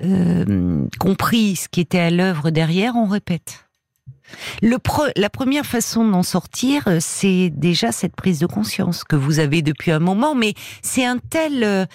euh, 0.04 0.88
compris 1.00 1.56
ce 1.56 1.70
qui 1.70 1.82
était 1.82 2.00
à 2.00 2.10
l'œuvre 2.10 2.50
derrière, 2.50 2.96
on 2.96 3.06
répète. 3.06 3.69
Le 4.62 4.78
pre- 4.78 5.12
la 5.16 5.30
première 5.30 5.66
façon 5.66 6.08
d'en 6.08 6.24
sortir, 6.24 6.88
euh, 6.88 6.98
c'est 7.00 7.50
déjà 7.50 7.92
cette 7.92 8.16
prise 8.16 8.40
de 8.40 8.48
conscience 8.48 9.04
que 9.04 9.16
vous 9.16 9.40
avez 9.40 9.62
depuis 9.62 9.92
un 9.92 10.00
moment, 10.00 10.36
mais 10.36 10.54
c'est 10.82 11.06
un 11.06 11.18
tel, 11.18 11.64
euh, 11.64 11.86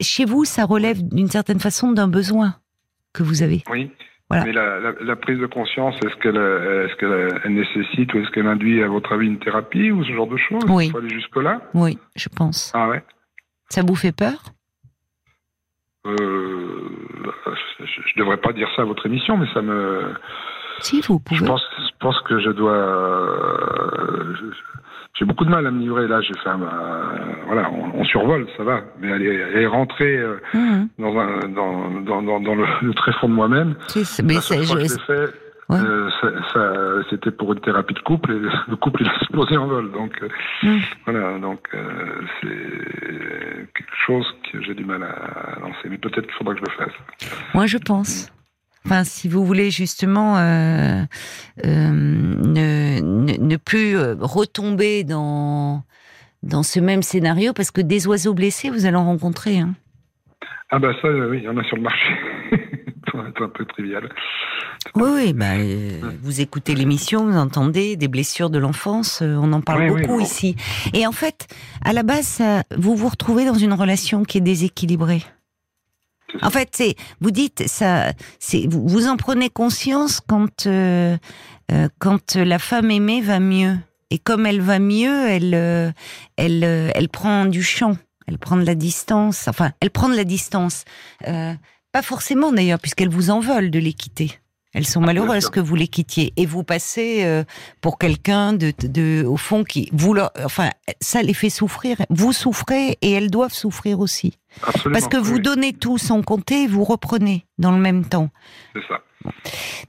chez 0.00 0.24
vous, 0.24 0.44
ça 0.44 0.64
relève 0.64 1.02
d'une 1.02 1.28
certaine 1.28 1.60
façon 1.60 1.92
d'un 1.92 2.08
besoin 2.08 2.56
que 3.12 3.22
vous 3.22 3.42
avez. 3.42 3.62
Oui. 3.70 3.90
Voilà. 4.30 4.46
Mais 4.46 4.52
la, 4.52 4.80
la, 4.80 4.92
la 5.00 5.16
prise 5.16 5.38
de 5.38 5.46
conscience, 5.46 5.94
est-ce 5.96 6.16
qu'elle 6.22 6.38
euh, 6.38 6.88
euh, 7.02 7.28
elle 7.44 7.54
nécessite 7.54 8.12
ou 8.14 8.18
est-ce 8.18 8.30
qu'elle 8.30 8.46
induit, 8.46 8.82
à 8.82 8.88
votre 8.88 9.12
avis, 9.12 9.26
une 9.26 9.38
thérapie 9.38 9.90
ou 9.90 10.02
ce 10.02 10.12
genre 10.12 10.26
de 10.26 10.38
choses? 10.38 10.64
Oui. 10.68 10.86
Il 10.86 10.92
faut 10.92 10.98
aller 10.98 11.10
jusque-là? 11.10 11.60
Oui, 11.74 11.98
je 12.16 12.28
pense. 12.30 12.72
Ah 12.74 12.88
ouais? 12.88 13.04
Ça 13.68 13.82
vous 13.82 13.94
fait 13.94 14.12
peur? 14.12 14.42
Euh, 16.06 16.88
je, 17.80 17.84
je 17.84 18.18
devrais 18.18 18.38
pas 18.38 18.52
dire 18.52 18.68
ça 18.76 18.82
à 18.82 18.84
votre 18.86 19.06
émission, 19.06 19.36
mais 19.36 19.46
ça 19.52 19.60
me. 19.62 20.14
Si, 20.80 21.00
vous 21.02 21.20
Je 21.30 21.36
pouvez. 21.38 21.46
pense, 21.46 21.64
je 21.78 21.92
pense 22.00 22.20
que 22.22 22.38
je 22.40 22.50
dois. 22.50 22.72
euh, 22.72 24.34
J'ai 25.18 25.24
beaucoup 25.24 25.44
de 25.44 25.50
mal 25.50 25.66
à 25.66 25.70
me 25.70 25.80
livrer. 25.80 26.08
Là, 26.08 26.20
j'ai 26.20 26.34
fait 26.42 26.48
un. 26.50 26.60
euh, 26.60 27.34
voilà, 27.46 27.70
on, 27.70 28.00
on 28.00 28.04
survole, 28.04 28.46
ça 28.56 28.64
va. 28.64 28.80
Mais 29.00 29.12
aller, 29.12 29.42
aller 29.42 29.66
rentrer 29.66 30.16
euh, 30.18 30.36
Mhm. 30.54 30.88
dans, 30.98 31.16
un, 31.18 31.48
dans, 31.48 32.00
dans, 32.00 32.22
dans, 32.22 32.40
dans 32.40 32.54
le, 32.54 32.64
le 32.82 32.94
tréfonds 32.94 33.28
de 33.28 33.34
moi-même. 33.34 33.74
Mais 33.96 34.40
c'est- 34.40 34.62
je- 34.64 35.28
Ouais. 35.70 35.78
euh, 35.80 36.10
ça- 36.20 36.52
ça- 36.52 37.08
c'était 37.08 37.30
pour 37.30 37.54
une 37.54 37.60
thérapie 37.60 37.94
de 37.94 38.00
couple 38.00 38.32
et 38.32 38.38
le 38.68 38.76
couple 38.76 39.00
il 39.02 39.08
a 39.08 39.14
explosé 39.14 39.56
en 39.56 39.66
vol. 39.66 39.90
Donc 39.92 40.12
euh, 40.22 40.28
Mhm. 40.62 40.80
voilà, 41.06 41.38
donc 41.38 41.60
euh, 41.72 42.20
c'est 42.42 43.68
quelque 43.74 43.96
chose 44.06 44.26
que 44.52 44.60
j'ai 44.62 44.74
du 44.74 44.84
mal 44.84 45.02
à 45.02 45.58
lancer. 45.60 45.88
Mais 45.88 45.96
peut-être 45.96 46.22
qu'il 46.26 46.32
faudra 46.32 46.52
que 46.54 46.60
je 46.60 46.64
le 46.66 46.84
fasse. 46.84 46.92
Moi, 47.54 47.64
je 47.66 47.78
pense. 47.78 48.30
Enfin, 48.86 49.04
si 49.04 49.28
vous 49.28 49.44
voulez 49.46 49.70
justement 49.70 50.36
euh, 50.36 51.02
euh, 51.64 51.90
ne, 51.90 53.00
ne, 53.00 53.38
ne 53.38 53.56
plus 53.56 53.96
euh, 53.96 54.14
retomber 54.20 55.04
dans 55.04 55.82
dans 56.42 56.62
ce 56.62 56.78
même 56.78 57.02
scénario, 57.02 57.54
parce 57.54 57.70
que 57.70 57.80
des 57.80 58.06
oiseaux 58.06 58.34
blessés, 58.34 58.68
vous 58.68 58.84
allez 58.84 58.96
en 58.96 59.06
rencontrer. 59.06 59.58
Hein. 59.60 59.74
Ah 60.70 60.78
bah 60.78 60.92
ça, 61.00 61.08
oui, 61.10 61.38
il 61.38 61.44
y 61.44 61.48
en 61.48 61.56
a 61.56 61.64
sur 61.64 61.76
le 61.76 61.82
marché. 61.82 62.12
Être 63.28 63.44
un 63.44 63.48
peu 63.48 63.64
trivial. 63.64 64.08
Oui, 64.96 65.08
oui. 65.14 65.32
Bah, 65.32 65.54
euh, 65.56 66.00
vous 66.22 66.40
écoutez 66.40 66.74
l'émission, 66.74 67.24
vous 67.26 67.36
entendez 67.38 67.96
des 67.96 68.08
blessures 68.08 68.50
de 68.50 68.58
l'enfance. 68.58 69.22
euh, 69.22 69.36
on 69.40 69.52
en 69.52 69.60
parle 69.60 69.88
Oui, 69.90 70.02
beaucoup 70.02 70.20
ici. 70.20 70.56
Et 70.92 71.06
en 71.06 71.12
fait, 71.12 71.46
à 71.84 71.92
la 71.92 72.02
base, 72.02 72.26
ça, 72.26 72.64
vous 72.76 72.96
vous 72.96 73.08
retrouvez 73.08 73.46
dans 73.46 73.54
une 73.54 73.72
relation 73.72 74.24
qui 74.24 74.38
est 74.38 74.42
déséquilibrée. 74.42 75.22
En 76.42 76.50
fait, 76.50 76.70
c'est 76.72 76.96
vous 77.20 77.30
dites 77.30 77.66
ça, 77.66 78.12
c'est 78.38 78.66
vous, 78.66 78.86
vous 78.86 79.06
en 79.06 79.16
prenez 79.16 79.50
conscience 79.50 80.20
quand 80.20 80.66
euh, 80.66 81.16
euh, 81.72 81.88
quand 81.98 82.36
la 82.36 82.58
femme 82.58 82.90
aimée 82.90 83.20
va 83.20 83.40
mieux 83.40 83.76
et 84.10 84.18
comme 84.18 84.46
elle 84.46 84.60
va 84.60 84.78
mieux, 84.78 85.28
elle 85.28 85.54
euh, 85.54 85.90
elle 86.36 86.64
euh, 86.64 86.90
elle 86.94 87.08
prend 87.08 87.46
du 87.46 87.62
champ, 87.62 87.96
elle 88.26 88.38
prend 88.38 88.56
de 88.56 88.64
la 88.64 88.74
distance. 88.74 89.48
Enfin, 89.48 89.72
elle 89.80 89.90
prend 89.90 90.08
de 90.08 90.16
la 90.16 90.24
distance. 90.24 90.84
Euh, 91.28 91.54
pas 91.92 92.02
forcément 92.02 92.52
d'ailleurs, 92.52 92.80
puisqu'elles 92.80 93.08
vous 93.08 93.30
en 93.30 93.40
veulent 93.40 93.70
de 93.70 93.78
les 93.78 93.92
quitter. 93.92 94.38
Elles 94.74 94.86
sont 94.86 95.00
bien 95.00 95.06
malheureuses 95.14 95.48
que 95.50 95.60
vous 95.60 95.76
les 95.76 95.88
quittiez 95.88 96.32
et 96.36 96.46
vous 96.46 96.64
passez 96.64 97.22
euh, 97.24 97.44
pour 97.80 97.96
quelqu'un 97.98 98.52
de, 98.52 98.72
de 98.82 99.24
au 99.24 99.36
fond 99.36 99.62
qui 99.64 99.88
vous 99.92 100.14
leur, 100.14 100.30
enfin 100.44 100.70
ça 101.00 101.22
les 101.22 101.32
fait 101.34 101.48
souffrir. 101.50 101.96
Vous 102.10 102.32
souffrez 102.32 102.98
et 103.00 103.12
elles 103.12 103.30
doivent 103.30 103.52
souffrir 103.54 104.00
aussi. 104.00 104.38
Absolument. 104.62 104.92
Parce 104.98 105.08
que 105.08 105.16
vous 105.16 105.38
donnez 105.38 105.72
tout 105.72 105.96
sans 105.98 106.22
compter 106.22 106.64
et 106.64 106.66
vous 106.66 106.84
reprenez 106.84 107.46
dans 107.58 107.72
le 107.72 107.78
même 107.78 108.04
temps. 108.04 108.30
C'est 108.74 108.82
ça. 108.88 109.00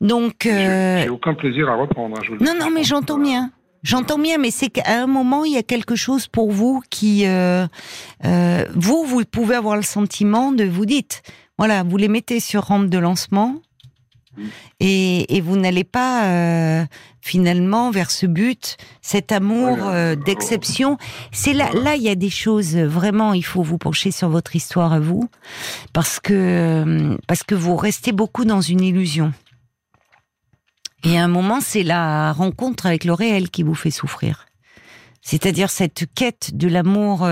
Donc, 0.01 0.41
J'ai- 0.43 0.51
euh, 0.51 1.01
J'ai 1.03 1.09
aucun 1.09 1.33
plaisir 1.33 1.67
à 1.69 1.75
reprendre. 1.75 2.15
hein, 2.17 2.21
je 2.23 2.31
vous 2.31 2.43
non, 2.43 2.53
non, 2.59 2.69
mais 2.69 2.83
j'entends 2.83 3.17
bien. 3.19 3.51
J'entends 3.83 4.17
bien, 4.17 4.37
mais 4.39 4.49
c'est 4.49 4.69
qu'à 4.69 5.01
un 5.01 5.05
moment, 5.07 5.45
il 5.45 5.53
y 5.53 5.57
a 5.57 5.63
quelque 5.63 5.95
chose 5.95 6.27
pour 6.27 6.51
vous 6.51 6.81
qui... 6.89 7.25
euh, 7.27 7.67
euh, 8.23 8.65
vous, 8.75 9.03
vous 9.05 9.23
pouvez 9.25 9.55
avoir 9.55 9.75
le 9.75 9.83
sentiment 9.83 10.51
de... 10.51 10.63
Vous 10.63 10.85
dites, 10.87 11.21
voilà, 11.59 11.83
vous 11.83 11.97
les 11.97 12.07
mettez 12.07 12.39
sur 12.39 12.63
rampe 12.63 12.87
de 12.87 12.97
lancement. 12.97 13.55
Et, 14.79 15.35
et 15.37 15.41
vous 15.41 15.57
n'allez 15.57 15.83
pas 15.83 16.25
euh, 16.25 16.85
finalement 17.21 17.91
vers 17.91 18.11
ce 18.11 18.25
but, 18.25 18.77
cet 19.01 19.31
amour 19.31 19.77
euh, 19.81 20.15
d'exception. 20.15 20.97
C'est 21.31 21.53
là, 21.53 21.69
là, 21.73 21.95
il 21.95 22.03
y 22.03 22.09
a 22.09 22.15
des 22.15 22.29
choses, 22.29 22.75
vraiment, 22.75 23.33
il 23.33 23.43
faut 23.45 23.63
vous 23.63 23.77
pencher 23.77 24.11
sur 24.11 24.29
votre 24.29 24.55
histoire 24.55 24.93
à 24.93 24.99
vous, 24.99 25.29
parce 25.93 26.19
que, 26.19 26.33
euh, 26.33 27.17
parce 27.27 27.43
que 27.43 27.55
vous 27.55 27.75
restez 27.75 28.11
beaucoup 28.11 28.45
dans 28.45 28.61
une 28.61 28.81
illusion. 28.81 29.33
Et 31.03 31.17
à 31.19 31.23
un 31.23 31.27
moment, 31.27 31.59
c'est 31.61 31.83
la 31.83 32.31
rencontre 32.33 32.85
avec 32.87 33.03
le 33.03 33.13
réel 33.13 33.49
qui 33.51 33.61
vous 33.63 33.75
fait 33.75 33.91
souffrir. 33.91 34.45
C'est-à-dire 35.21 35.71
cette 35.71 36.05
quête 36.13 36.55
de 36.55 36.67
l'amour 36.67 37.27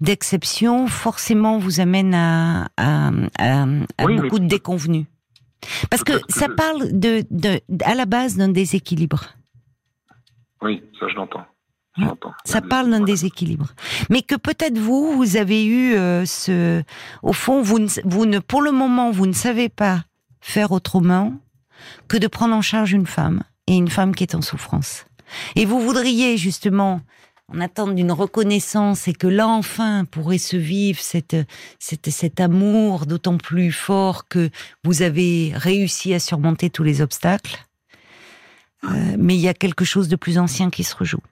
d'exception, 0.00 0.86
forcément, 0.86 1.58
vous 1.58 1.80
amène 1.80 2.14
à, 2.14 2.68
à, 2.78 3.08
à- 3.38 3.62
à 3.62 3.66
Oui, 4.06 4.14
mais- 4.16 4.22
beaucoup 4.22 4.38
de 4.38 4.46
déconvenus. 4.46 5.04
Parce 5.90 6.04
que 6.04 6.12
ça 6.28 6.46
je- 6.48 6.54
parle 6.54 6.98
de, 6.98 7.24
de, 7.30 7.60
à 7.84 7.94
la 7.94 8.06
base 8.06 8.36
d'un 8.36 8.48
déséquilibre. 8.48 9.24
Oui, 10.62 10.82
ça 10.98 11.06
je 11.08 11.14
l'entends. 11.14 11.44
Ça 12.44 12.60
parle 12.60 12.90
d'un 12.90 13.00
déséquilibre. 13.00 13.66
Mais 14.08 14.22
que 14.22 14.36
peut-être 14.36 14.78
vous, 14.78 15.16
vous 15.16 15.36
avez 15.36 15.64
eu 15.66 15.94
euh, 15.94 16.24
ce... 16.24 16.80
Au 17.24 17.32
fond, 17.32 17.60
vous 17.60 17.80
ne, 17.80 17.88
vous 18.04 18.24
ne, 18.24 18.38
pour 18.38 18.62
le 18.62 18.70
moment, 18.70 19.10
vous 19.10 19.26
ne 19.26 19.32
savez 19.32 19.68
pas 19.68 20.04
faire 20.40 20.70
autrement 20.70 21.34
que 22.06 22.16
de 22.16 22.28
prendre 22.28 22.54
en 22.54 22.62
charge 22.62 22.92
une 22.92 23.06
femme, 23.06 23.42
et 23.66 23.74
une 23.74 23.88
femme 23.88 24.14
qui 24.14 24.22
est 24.22 24.36
en 24.36 24.42
souffrance. 24.42 25.06
Et 25.56 25.64
vous 25.64 25.80
voudriez 25.80 26.36
justement, 26.36 27.00
en 27.50 27.60
attente 27.60 27.94
d'une 27.94 28.12
reconnaissance, 28.12 29.08
et 29.08 29.14
que 29.14 29.26
là, 29.26 29.48
enfin, 29.48 30.04
pourrait 30.04 30.38
se 30.38 30.56
vivre 30.56 31.00
cette, 31.00 31.36
cette, 31.78 32.10
cet 32.10 32.40
amour 32.40 33.06
d'autant 33.06 33.38
plus 33.38 33.72
fort 33.72 34.28
que 34.28 34.50
vous 34.84 35.02
avez 35.02 35.52
réussi 35.54 36.12
à 36.12 36.20
surmonter 36.20 36.68
tous 36.70 36.84
les 36.84 37.00
obstacles. 37.00 37.64
Euh, 38.84 39.16
mais 39.18 39.34
il 39.34 39.40
y 39.40 39.48
a 39.48 39.54
quelque 39.54 39.84
chose 39.84 40.08
de 40.08 40.16
plus 40.16 40.38
ancien 40.38 40.70
qui 40.70 40.84
se 40.84 40.94
rejoue. 40.94 41.22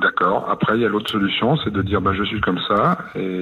D'accord. 0.00 0.48
Après, 0.50 0.76
il 0.76 0.80
y 0.82 0.84
a 0.84 0.88
l'autre 0.88 1.10
solution, 1.10 1.56
c'est 1.58 1.70
de 1.72 1.82
dire 1.82 2.00
bah, 2.00 2.12
je 2.16 2.24
suis 2.24 2.40
comme 2.40 2.58
ça. 2.68 2.98
Et 3.16 3.38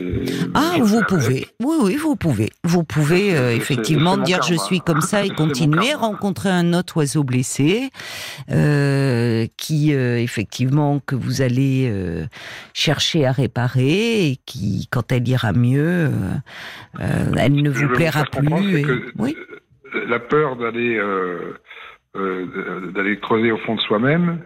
Ah, 0.55 0.75
vous 0.81 1.03
pouvez. 1.07 1.47
Oui, 1.63 1.77
oui, 1.83 1.97
vous 1.97 2.17
pouvez. 2.17 2.51
Vous 2.65 2.85
pouvez 2.85 3.37
euh, 3.37 3.53
effectivement 3.55 4.17
dire 4.17 4.43
je 4.43 4.55
suis 4.55 4.81
comme 4.81 5.01
ça 5.01 5.25
et 5.25 5.29
continuer, 5.37 5.89
karma. 5.91 6.07
rencontrer 6.09 6.49
un 6.51 6.73
autre 6.75 6.97
oiseau 6.97 7.23
blessé 7.23 7.91
euh, 8.51 9.47
qui 9.57 9.95
euh, 9.95 10.19
effectivement 10.19 11.01
que 11.01 11.15
vous 11.15 11.43
allez 11.43 11.93
chercher 12.75 13.27
à 13.27 13.33
réparer 13.33 14.27
et 14.31 14.37
qui, 14.47 14.89
quand 14.91 15.13
elle 15.13 15.29
ira 15.29 15.53
mieux, 15.53 16.11
elle 17.37 17.53
ne 17.55 17.71
vous 17.71 17.89
plaira 17.89 18.25
plus. 18.25 18.49
c'est 18.73 18.81
et- 18.81 18.83
que 18.83 19.05
Oui. 19.19 19.37
La 20.09 20.19
peur 20.19 20.57
d'aller 20.57 21.01
d'aller 22.95 23.19
creuser 23.21 23.53
au 23.53 23.59
fond 23.59 23.75
de 23.77 23.81
soi-même 23.81 24.41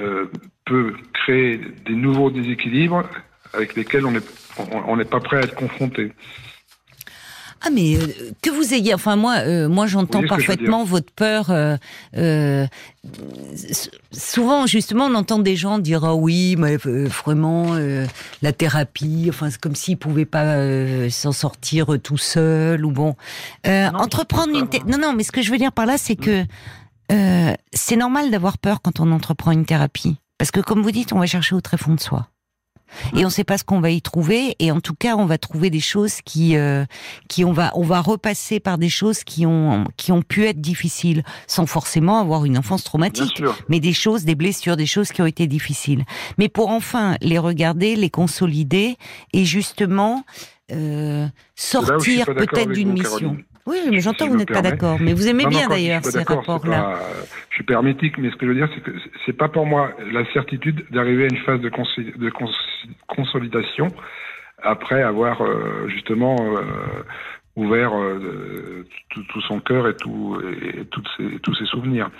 euh, 0.00 0.26
peut 0.64 0.94
créer 1.12 1.60
des 1.86 1.94
nouveaux 1.94 2.30
déséquilibres 2.30 3.02
avec 3.52 3.74
lesquels 3.76 4.06
on 4.06 4.12
n'est 4.12 4.20
on- 4.58 4.82
on 4.92 4.96
n'est 4.96 5.04
pas 5.04 5.20
prêt 5.20 5.38
à 5.38 5.40
être 5.40 5.54
confronté. 5.54 6.12
Ah 7.66 7.70
mais 7.72 7.96
euh, 7.96 8.06
que 8.42 8.50
vous 8.50 8.74
ayez, 8.74 8.92
enfin 8.92 9.16
moi, 9.16 9.36
euh, 9.38 9.68
moi 9.70 9.86
j'entends 9.86 10.20
que 10.20 10.26
je 10.26 10.28
parfaitement 10.28 10.84
votre 10.84 11.10
peur. 11.12 11.50
euh, 11.50 11.76
euh, 12.16 12.66
souvent, 14.12 14.66
justement, 14.66 15.06
on 15.06 15.14
entend 15.14 15.38
des 15.38 15.56
gens 15.56 15.78
dire 15.78 16.04
ah 16.04 16.14
oui, 16.14 16.56
mais 16.58 16.76
euh, 16.86 17.06
vraiment 17.06 17.74
euh, 17.74 18.04
la 18.42 18.52
thérapie, 18.52 19.26
enfin 19.30 19.48
c'est 19.50 19.60
comme 19.60 19.74
s'ils 19.74 19.96
pouvaient 19.96 20.26
pas 20.26 20.44
euh, 20.56 21.08
s'en 21.10 21.32
sortir 21.32 21.86
tout 22.02 22.18
seuls 22.18 22.84
ou 22.84 22.90
bon. 22.90 23.16
Euh, 23.66 23.90
Non, 23.90 23.98
entreprendre 24.00 24.54
une, 24.56 24.70
ça, 24.70 24.78
non 24.86 24.98
non, 24.98 25.12
mais 25.14 25.22
ce 25.22 25.32
que 25.32 25.40
je 25.42 25.50
veux 25.50 25.58
dire 25.58 25.72
par 25.72 25.86
là, 25.86 25.96
c'est 25.96 26.16
que 26.16 26.44
euh, 27.12 27.52
c'est 27.72 27.96
normal 27.96 28.30
d'avoir 28.30 28.58
peur 28.58 28.82
quand 28.82 29.00
on 29.00 29.10
entreprend 29.10 29.52
une 29.52 29.64
thérapie, 29.64 30.16
parce 30.38 30.50
que 30.50 30.60
comme 30.60 30.82
vous 30.82 30.90
dites, 30.90 31.12
on 31.12 31.18
va 31.18 31.26
chercher 31.26 31.54
au 31.54 31.60
très 31.60 31.76
fond 31.76 31.94
de 31.94 32.00
soi. 32.00 32.28
Et 33.14 33.24
on 33.24 33.28
ne 33.28 33.32
sait 33.32 33.44
pas 33.44 33.58
ce 33.58 33.64
qu'on 33.64 33.80
va 33.80 33.90
y 33.90 34.02
trouver. 34.02 34.56
Et 34.58 34.70
en 34.70 34.80
tout 34.80 34.94
cas, 34.94 35.16
on 35.16 35.26
va 35.26 35.38
trouver 35.38 35.70
des 35.70 35.80
choses 35.80 36.20
qui, 36.24 36.56
euh, 36.56 36.84
qui 37.28 37.44
on 37.44 37.52
va, 37.52 37.72
on 37.74 37.82
va 37.82 38.00
repasser 38.00 38.60
par 38.60 38.78
des 38.78 38.88
choses 38.88 39.24
qui 39.24 39.46
ont, 39.46 39.84
qui 39.96 40.12
ont 40.12 40.22
pu 40.22 40.44
être 40.46 40.60
difficiles, 40.60 41.24
sans 41.46 41.66
forcément 41.66 42.20
avoir 42.20 42.44
une 42.44 42.58
enfance 42.58 42.84
traumatique, 42.84 43.42
mais 43.68 43.80
des 43.80 43.92
choses, 43.92 44.24
des 44.24 44.34
blessures, 44.34 44.76
des 44.76 44.86
choses 44.86 45.10
qui 45.12 45.22
ont 45.22 45.26
été 45.26 45.46
difficiles. 45.46 46.04
Mais 46.38 46.48
pour 46.48 46.70
enfin 46.70 47.16
les 47.20 47.38
regarder, 47.38 47.96
les 47.96 48.10
consolider 48.10 48.96
et 49.32 49.44
justement 49.44 50.24
euh, 50.72 51.26
sortir 51.56 52.26
peut-être 52.26 52.70
d'une 52.70 52.92
mission. 52.92 53.36
Oui, 53.66 53.78
mais 53.90 54.00
j'entends 54.00 54.26
que 54.26 54.30
vous 54.30 54.36
n'êtes 54.36 54.52
pas 54.52 54.62
d'accord. 54.62 54.98
Mais 55.00 55.14
vous 55.14 55.26
aimez 55.26 55.46
bien 55.46 55.68
d'ailleurs 55.68 56.04
ces 56.04 56.22
rapports-là. 56.22 56.98
Je 57.50 57.54
suis 57.54 57.64
pas 57.64 57.74
hermétique, 57.74 58.18
mais 58.18 58.30
ce 58.30 58.36
que 58.36 58.46
je 58.46 58.50
veux 58.50 58.56
dire, 58.56 58.68
c'est 58.74 58.82
que 58.82 58.90
c'est 59.24 59.32
pas 59.32 59.48
pour 59.48 59.64
moi 59.64 59.92
la 60.12 60.24
certitude 60.32 60.84
d'arriver 60.90 61.24
à 61.24 61.28
une 61.28 61.38
phase 61.38 61.60
de, 61.60 61.70
de 61.70 62.32
consolidation 63.06 63.88
après 64.62 65.02
avoir 65.02 65.42
euh, 65.42 65.88
justement 65.88 66.36
euh, 66.40 66.62
ouvert 67.56 67.94
euh, 67.94 68.84
tout, 69.10 69.40
son 69.42 69.60
cœur 69.60 69.88
et, 69.88 69.96
tout, 69.96 70.40
et, 70.62 70.84
toutes 70.86 71.08
ses, 71.16 71.38
tous 71.40 71.54
ses 71.54 71.66
souvenirs 71.66 72.10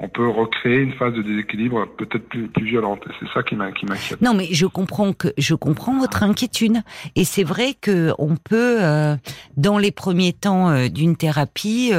on 0.00 0.08
peut 0.08 0.28
recréer 0.28 0.78
une 0.78 0.92
phase 0.92 1.14
de 1.14 1.22
déséquilibre 1.22 1.86
peut-être 1.96 2.28
plus, 2.28 2.48
plus 2.48 2.64
violente. 2.64 3.00
C'est 3.18 3.28
ça 3.32 3.42
qui 3.42 3.56
m'inquiète. 3.56 4.20
Non, 4.20 4.34
mais 4.34 4.48
je 4.52 4.66
comprends 4.66 5.12
que 5.12 5.28
je 5.36 5.54
comprends 5.54 5.98
votre 5.98 6.22
inquiétude. 6.22 6.78
Et 7.16 7.24
c'est 7.24 7.42
vrai 7.44 7.74
que 7.74 8.12
on 8.18 8.36
peut, 8.36 8.78
euh, 8.82 9.16
dans 9.56 9.78
les 9.78 9.90
premiers 9.90 10.32
temps 10.32 10.70
euh, 10.70 10.88
d'une 10.88 11.16
thérapie, 11.16 11.92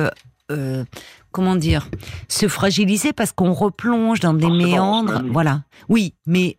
euh, 0.51 0.83
comment 1.31 1.55
dire, 1.55 1.87
se 2.27 2.47
fragiliser 2.47 3.11
parce 3.13 3.31
qu'on 3.31 3.51
replonge 3.51 4.19
dans 4.19 4.33
des 4.33 4.49
méandres. 4.49 5.21
Voilà. 5.29 5.63
Oui, 5.89 6.13
mais 6.25 6.57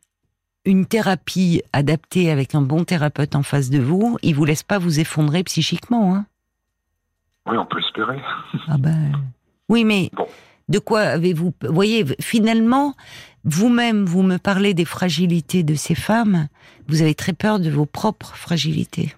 une 0.66 0.85
thérapie 0.85 1.62
adaptée 1.72 2.31
avec 2.31 2.55
un 2.55 2.62
bon 2.62 2.85
thérapeute 2.85 3.35
en 3.35 3.42
face 3.42 3.70
de 3.70 3.79
vous, 3.79 4.18
il 4.22 4.35
vous 4.35 4.44
laisse 4.44 4.62
pas 4.62 4.79
vous 4.79 5.00
effondrer 5.00 5.42
psychiquement. 5.44 6.14
Hein 6.14 6.26
oui, 7.46 7.57
on 7.57 7.64
peut 7.64 7.81
espérer. 7.81 8.20
Ah 8.68 8.76
ben. 8.79 9.12
Oui, 9.70 9.85
mais. 9.85 10.11
Bon 10.12 10.26
de 10.70 10.78
quoi 10.78 11.00
avez-vous 11.00 11.52
voyez 11.68 12.06
finalement 12.20 12.94
vous-même 13.44 14.04
vous 14.04 14.22
me 14.22 14.38
parlez 14.38 14.72
des 14.74 14.85
fragilités 14.85 15.62
de 15.62 15.74
ces 15.74 15.94
femmes, 15.94 16.48
vous 16.88 17.02
avez 17.02 17.14
très 17.14 17.33
peur 17.33 17.59
de 17.59 17.70
vos 17.70 17.87
propres 17.87 18.37
fragilités. 18.37 19.14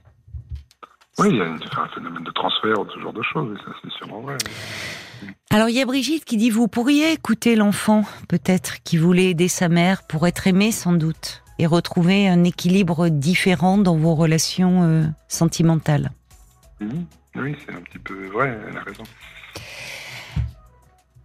Oui, 1.18 1.28
il 1.30 1.36
y 1.36 1.40
a 1.40 1.44
un 1.44 1.88
phénomène 1.88 2.24
de 2.24 2.30
transfert, 2.30 2.76
ce 2.94 3.00
genre 3.00 3.12
de 3.12 3.22
choses, 3.22 3.58
ça 3.64 3.72
c'est 3.82 3.92
sûrement 3.92 4.20
vrai. 4.20 4.38
Alors 5.50 5.68
il 5.68 5.76
y 5.76 5.80
a 5.80 5.86
Brigitte 5.86 6.24
qui 6.24 6.36
dit 6.36 6.50
vous 6.50 6.68
pourriez 6.68 7.12
écouter 7.12 7.54
l'enfant 7.54 8.04
peut-être 8.28 8.82
qui 8.82 8.96
voulait 8.96 9.30
aider 9.30 9.48
sa 9.48 9.68
mère 9.68 10.06
pour 10.06 10.26
être 10.26 10.46
aimé 10.46 10.72
sans 10.72 10.92
doute 10.92 11.42
et 11.58 11.66
retrouver 11.66 12.28
un 12.28 12.44
équilibre 12.44 13.08
différent 13.08 13.76
dans 13.78 13.96
vos 13.96 14.14
relations 14.14 14.82
euh, 14.84 15.04
sentimentales. 15.28 16.10
Mhm. 16.80 17.06
Oui, 17.36 17.56
c'est 17.64 17.74
un 17.74 17.80
petit 17.80 17.98
peu 17.98 18.26
vrai, 18.28 18.58
elle 18.68 18.76
a 18.76 18.82
raison. 18.82 19.04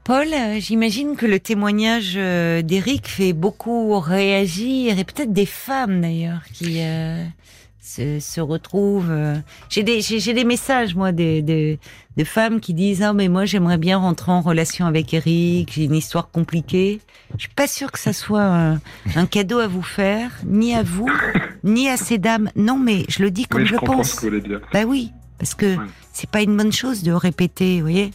Paul, 0.08 0.30
j'imagine 0.60 1.18
que 1.18 1.26
le 1.26 1.38
témoignage 1.38 2.14
euh, 2.16 2.62
d'Éric 2.62 3.10
fait 3.10 3.34
beaucoup 3.34 4.00
réagir, 4.00 4.98
et 4.98 5.04
peut-être 5.04 5.34
des 5.34 5.46
femmes 5.46 6.00
d'ailleurs, 6.00 6.44
qui 6.54 6.80
euh, 6.80 7.26
se, 7.82 8.40
retrouvent. 8.40 9.12
Euh. 9.12 9.36
J'ai 9.68 9.84
des, 9.84 10.00
j'ai, 10.00 10.34
des 10.34 10.46
messages, 10.46 10.96
moi, 10.96 11.12
de, 11.12 11.42
de, 11.42 12.24
femmes 12.24 12.62
qui 12.62 12.74
disent 12.74 13.02
Ah, 13.02 13.12
mais 13.12 13.28
moi, 13.28 13.44
j'aimerais 13.44 13.78
bien 13.78 13.98
rentrer 13.98 14.32
en 14.32 14.40
relation 14.40 14.86
avec 14.86 15.14
Eric, 15.14 15.74
j'ai 15.74 15.84
une 15.84 15.96
histoire 15.96 16.32
compliquée. 16.32 17.02
Je 17.34 17.42
suis 17.42 17.54
pas 17.54 17.68
sûre 17.68 17.92
que 17.92 18.00
ça 18.00 18.14
soit 18.14 18.80
un, 19.14 19.26
cadeau 19.26 19.60
à 19.60 19.68
vous 19.68 19.84
faire, 19.84 20.32
ni 20.46 20.74
à 20.74 20.84
vous, 20.84 21.12
ni 21.66 21.90
à 21.90 21.98
ces 21.98 22.18
dames. 22.18 22.50
Non, 22.56 22.80
mais 22.80 23.04
je 23.10 23.24
le 23.24 23.30
dis 23.30 23.46
comme 23.46 23.66
je, 23.66 23.76
pense. 23.76 24.12
Ce 24.12 24.22
que 24.22 24.40
dire. 24.40 24.62
Bah 24.72 24.86
oui, 24.88 25.12
parce 25.38 25.54
que 25.54 25.76
c'est 26.14 26.30
pas 26.30 26.44
une 26.44 26.56
bonne 26.56 26.72
chose 26.72 27.04
de 27.04 27.12
répéter, 27.12 27.76
vous 27.82 27.82
voyez. 27.82 28.12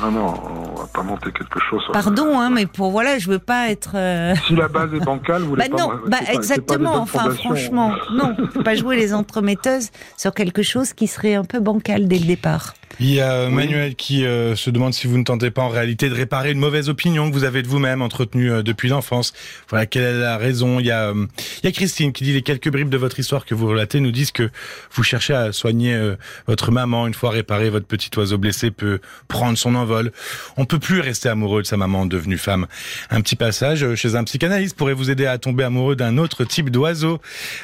Non, 0.00 0.10
non, 0.10 0.34
on 0.44 0.80
va 0.80 0.86
pas 0.92 1.02
monter 1.02 1.30
quelque 1.32 1.58
chose. 1.70 1.82
Pardon, 1.92 2.38
hein, 2.38 2.50
mais 2.50 2.66
pour 2.66 2.90
voilà, 2.90 3.18
je 3.18 3.30
veux 3.30 3.38
pas 3.38 3.70
être. 3.70 3.92
Euh, 3.94 4.34
si 4.46 4.54
la 4.54 4.68
base 4.68 4.92
est 4.92 5.04
bancale, 5.04 5.42
vous 5.42 5.50
voulez 5.50 5.68
bah 5.68 5.76
non, 5.76 5.92
bah 6.06 6.18
exactement. 6.32 6.96
enfin, 6.96 7.30
franchement, 7.30 7.92
non, 8.12 8.36
pas 8.64 8.74
jouer 8.74 8.96
les 8.96 9.14
entremetteuses 9.14 9.90
sur 10.16 10.34
quelque 10.34 10.62
chose 10.62 10.92
qui 10.92 11.06
serait 11.06 11.34
un 11.34 11.44
peu 11.44 11.60
bancal 11.60 12.08
dès 12.08 12.18
le 12.18 12.26
départ. 12.26 12.74
Il 13.00 13.12
y 13.12 13.20
a 13.20 13.48
Manuel 13.48 13.96
qui 13.96 14.24
euh, 14.24 14.54
se 14.54 14.70
demande 14.70 14.94
si 14.94 15.08
vous 15.08 15.18
ne 15.18 15.24
tentez 15.24 15.50
pas 15.50 15.62
en 15.62 15.68
réalité 15.68 16.08
de 16.08 16.14
réparer 16.14 16.52
une 16.52 16.60
mauvaise 16.60 16.88
opinion 16.88 17.28
que 17.28 17.34
vous 17.34 17.42
avez 17.42 17.62
de 17.62 17.66
vous-même 17.66 18.02
entretenue 18.02 18.52
euh, 18.52 18.62
depuis 18.62 18.88
l'enfance. 18.88 19.32
Voilà, 19.68 19.86
quelle 19.86 20.02
est 20.02 20.20
la 20.20 20.36
raison? 20.36 20.78
Il 20.78 20.86
y, 20.86 20.92
a, 20.92 21.08
euh, 21.08 21.26
il 21.62 21.66
y 21.66 21.68
a 21.68 21.72
Christine 21.72 22.12
qui 22.12 22.22
dit 22.22 22.32
les 22.32 22.42
quelques 22.42 22.70
bribes 22.70 22.90
de 22.90 22.96
votre 22.96 23.18
histoire 23.18 23.46
que 23.46 23.54
vous 23.54 23.66
relatez 23.66 23.98
nous 23.98 24.12
disent 24.12 24.30
que 24.30 24.48
vous 24.92 25.02
cherchez 25.02 25.34
à 25.34 25.52
soigner 25.52 26.14
votre 26.46 26.70
maman. 26.70 27.06
Une 27.06 27.14
fois 27.14 27.30
réparé, 27.30 27.68
votre 27.68 27.86
petit 27.86 28.10
oiseau 28.16 28.38
blessé 28.38 28.70
peut 28.70 29.00
prendre 29.28 29.58
son 29.58 29.74
envol. 29.74 30.12
On 30.56 30.64
peut 30.64 30.78
plus 30.78 31.00
rester 31.00 31.28
amoureux 31.28 31.62
de 31.62 31.66
sa 31.66 31.76
maman 31.76 32.06
devenue 32.06 32.38
femme. 32.38 32.66
Un 33.10 33.20
petit 33.20 33.36
passage 33.36 33.94
chez 33.94 34.14
un 34.14 34.24
psychanalyste 34.24 34.76
pourrait 34.76 34.94
vous 34.94 35.10
aider 35.10 35.26
à 35.26 35.38
tomber 35.38 35.64
amoureux 35.64 35.96
d'un 35.96 36.18
autre 36.18 36.44
type 36.44 36.70
d'oiseau. 36.70 37.20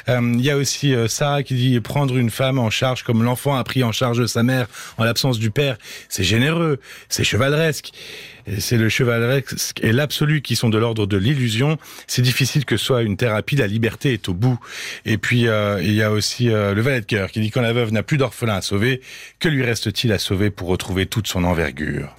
il 0.07 0.41
y 0.41 0.49
a 0.49 0.57
aussi 0.57 0.93
Sarah 1.07 1.43
qui 1.43 1.55
dit 1.55 1.79
prendre 1.79 2.17
une 2.17 2.29
femme 2.29 2.59
en 2.59 2.69
charge 2.69 3.03
comme 3.03 3.23
l'enfant 3.23 3.55
a 3.55 3.63
pris 3.63 3.83
en 3.83 3.91
charge 3.91 4.25
sa 4.25 4.43
mère 4.43 4.67
en 4.97 5.03
l'absence 5.03 5.20
du 5.29 5.51
père, 5.51 5.77
c'est 6.09 6.23
généreux, 6.23 6.79
c'est 7.09 7.23
chevaleresque. 7.23 7.91
C'est 8.57 8.77
le 8.77 8.89
chevaleresque 8.89 9.79
et 9.83 9.91
l'absolu 9.91 10.41
qui 10.41 10.55
sont 10.55 10.69
de 10.69 10.77
l'ordre 10.77 11.05
de 11.05 11.17
l'illusion. 11.17 11.77
C'est 12.07 12.23
difficile 12.23 12.65
que 12.65 12.75
soit 12.75 13.03
une 13.03 13.15
thérapie, 13.15 13.55
la 13.55 13.67
liberté 13.67 14.13
est 14.13 14.29
au 14.29 14.33
bout. 14.33 14.59
Et 15.05 15.19
puis 15.19 15.47
euh, 15.47 15.79
il 15.81 15.93
y 15.93 16.01
a 16.01 16.11
aussi 16.11 16.49
euh, 16.49 16.73
le 16.73 16.81
valet 16.81 17.01
de 17.01 17.05
cœur 17.05 17.29
qui 17.29 17.39
dit 17.39 17.51
quand 17.51 17.61
la 17.61 17.73
veuve 17.73 17.91
n'a 17.91 18.01
plus 18.01 18.17
d'orphelin 18.17 18.55
à 18.55 18.61
sauver, 18.61 19.01
que 19.39 19.47
lui 19.47 19.63
reste-t-il 19.63 20.11
à 20.11 20.17
sauver 20.17 20.49
pour 20.49 20.69
retrouver 20.69 21.05
toute 21.05 21.27
son 21.27 21.43
envergure? 21.43 22.15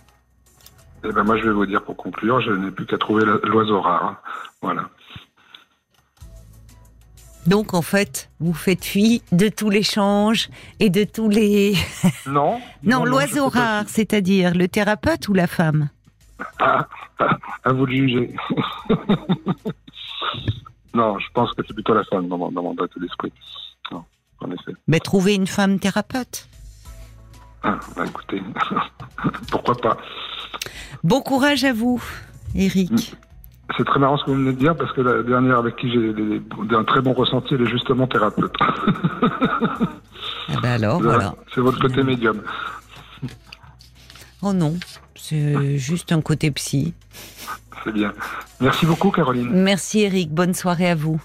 Eh 1.04 1.10
ben 1.10 1.24
moi 1.24 1.36
je 1.36 1.44
vais 1.44 1.52
vous 1.52 1.66
dire 1.66 1.82
pour 1.82 1.96
conclure, 1.96 2.40
je 2.40 2.52
n'ai 2.52 2.70
plus 2.70 2.86
qu'à 2.86 2.98
trouver 2.98 3.24
l'oiseau 3.44 3.80
rare. 3.80 4.22
Voilà. 4.60 4.88
Donc 7.46 7.74
en 7.74 7.82
fait, 7.82 8.30
vous 8.40 8.54
faites 8.54 8.84
fi 8.84 9.22
de 9.32 9.48
tous 9.48 9.70
les 9.70 9.82
changes 9.82 10.48
et 10.80 10.90
de 10.90 11.04
tous 11.04 11.28
les... 11.28 11.74
Non. 12.26 12.60
non, 12.82 13.04
l'oiseau 13.04 13.48
rare, 13.48 13.84
c'est-à-dire 13.88 14.54
le 14.54 14.68
thérapeute 14.68 15.28
ou 15.28 15.34
la 15.34 15.46
femme? 15.46 15.88
Ah, 16.58 16.86
À 17.64 17.72
vous 17.72 17.86
de 17.86 17.92
juger. 17.92 18.34
non, 20.94 21.18
je 21.18 21.26
pense 21.32 21.52
que 21.52 21.62
c'est 21.66 21.74
plutôt 21.74 21.94
la 21.94 22.04
femme 22.04 22.28
dans 22.28 22.38
mon, 22.38 22.50
dans 22.50 22.62
mon 22.62 22.74
d'esprit. 22.74 23.32
Non, 23.90 24.04
en 24.40 24.50
effet. 24.50 24.72
Mais 24.88 25.00
trouver 25.00 25.34
une 25.34 25.46
femme 25.46 25.78
thérapeute? 25.78 26.48
Ah, 27.62 27.78
bah 27.96 28.04
écoutez, 28.06 28.42
pourquoi 29.50 29.76
pas? 29.76 29.96
Bon 31.04 31.20
courage 31.20 31.64
à 31.64 31.72
vous, 31.72 32.02
Eric. 32.56 32.90
Mm. 32.90 33.16
C'est 33.76 33.84
très 33.84 33.98
marrant 34.00 34.16
ce 34.18 34.24
que 34.24 34.30
vous 34.30 34.36
venez 34.36 34.52
de 34.52 34.58
dire 34.58 34.76
parce 34.76 34.92
que 34.92 35.00
la 35.00 35.22
dernière 35.22 35.58
avec 35.58 35.76
qui 35.76 35.90
j'ai 35.90 36.76
un 36.76 36.84
très 36.84 37.00
bon 37.00 37.12
ressenti, 37.12 37.54
elle 37.54 37.62
est 37.62 37.70
justement 37.70 38.06
thérapeute. 38.06 38.54
Ah 38.60 40.54
ben 40.62 40.72
alors, 40.72 41.00
voilà. 41.00 41.34
C'est 41.54 41.60
votre 41.60 41.80
côté 41.80 42.02
médium. 42.02 42.42
Oh 44.42 44.52
non, 44.52 44.74
c'est 45.14 45.78
juste 45.78 46.12
un 46.12 46.20
côté 46.20 46.50
psy. 46.50 46.94
C'est 47.84 47.92
bien. 47.92 48.12
Merci 48.60 48.86
beaucoup, 48.86 49.10
Caroline. 49.10 49.50
Merci, 49.50 50.00
Eric. 50.00 50.32
Bonne 50.32 50.54
soirée 50.54 50.90
à 50.90 50.94
vous. 50.94 51.20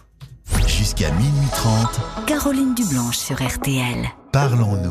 Jusqu'à 0.68 1.12
minuit 1.12 1.48
30. 1.52 2.26
Caroline 2.28 2.74
Dublanche 2.76 3.18
sur 3.18 3.36
RTL. 3.36 4.06
Parlons-nous. 4.32 4.84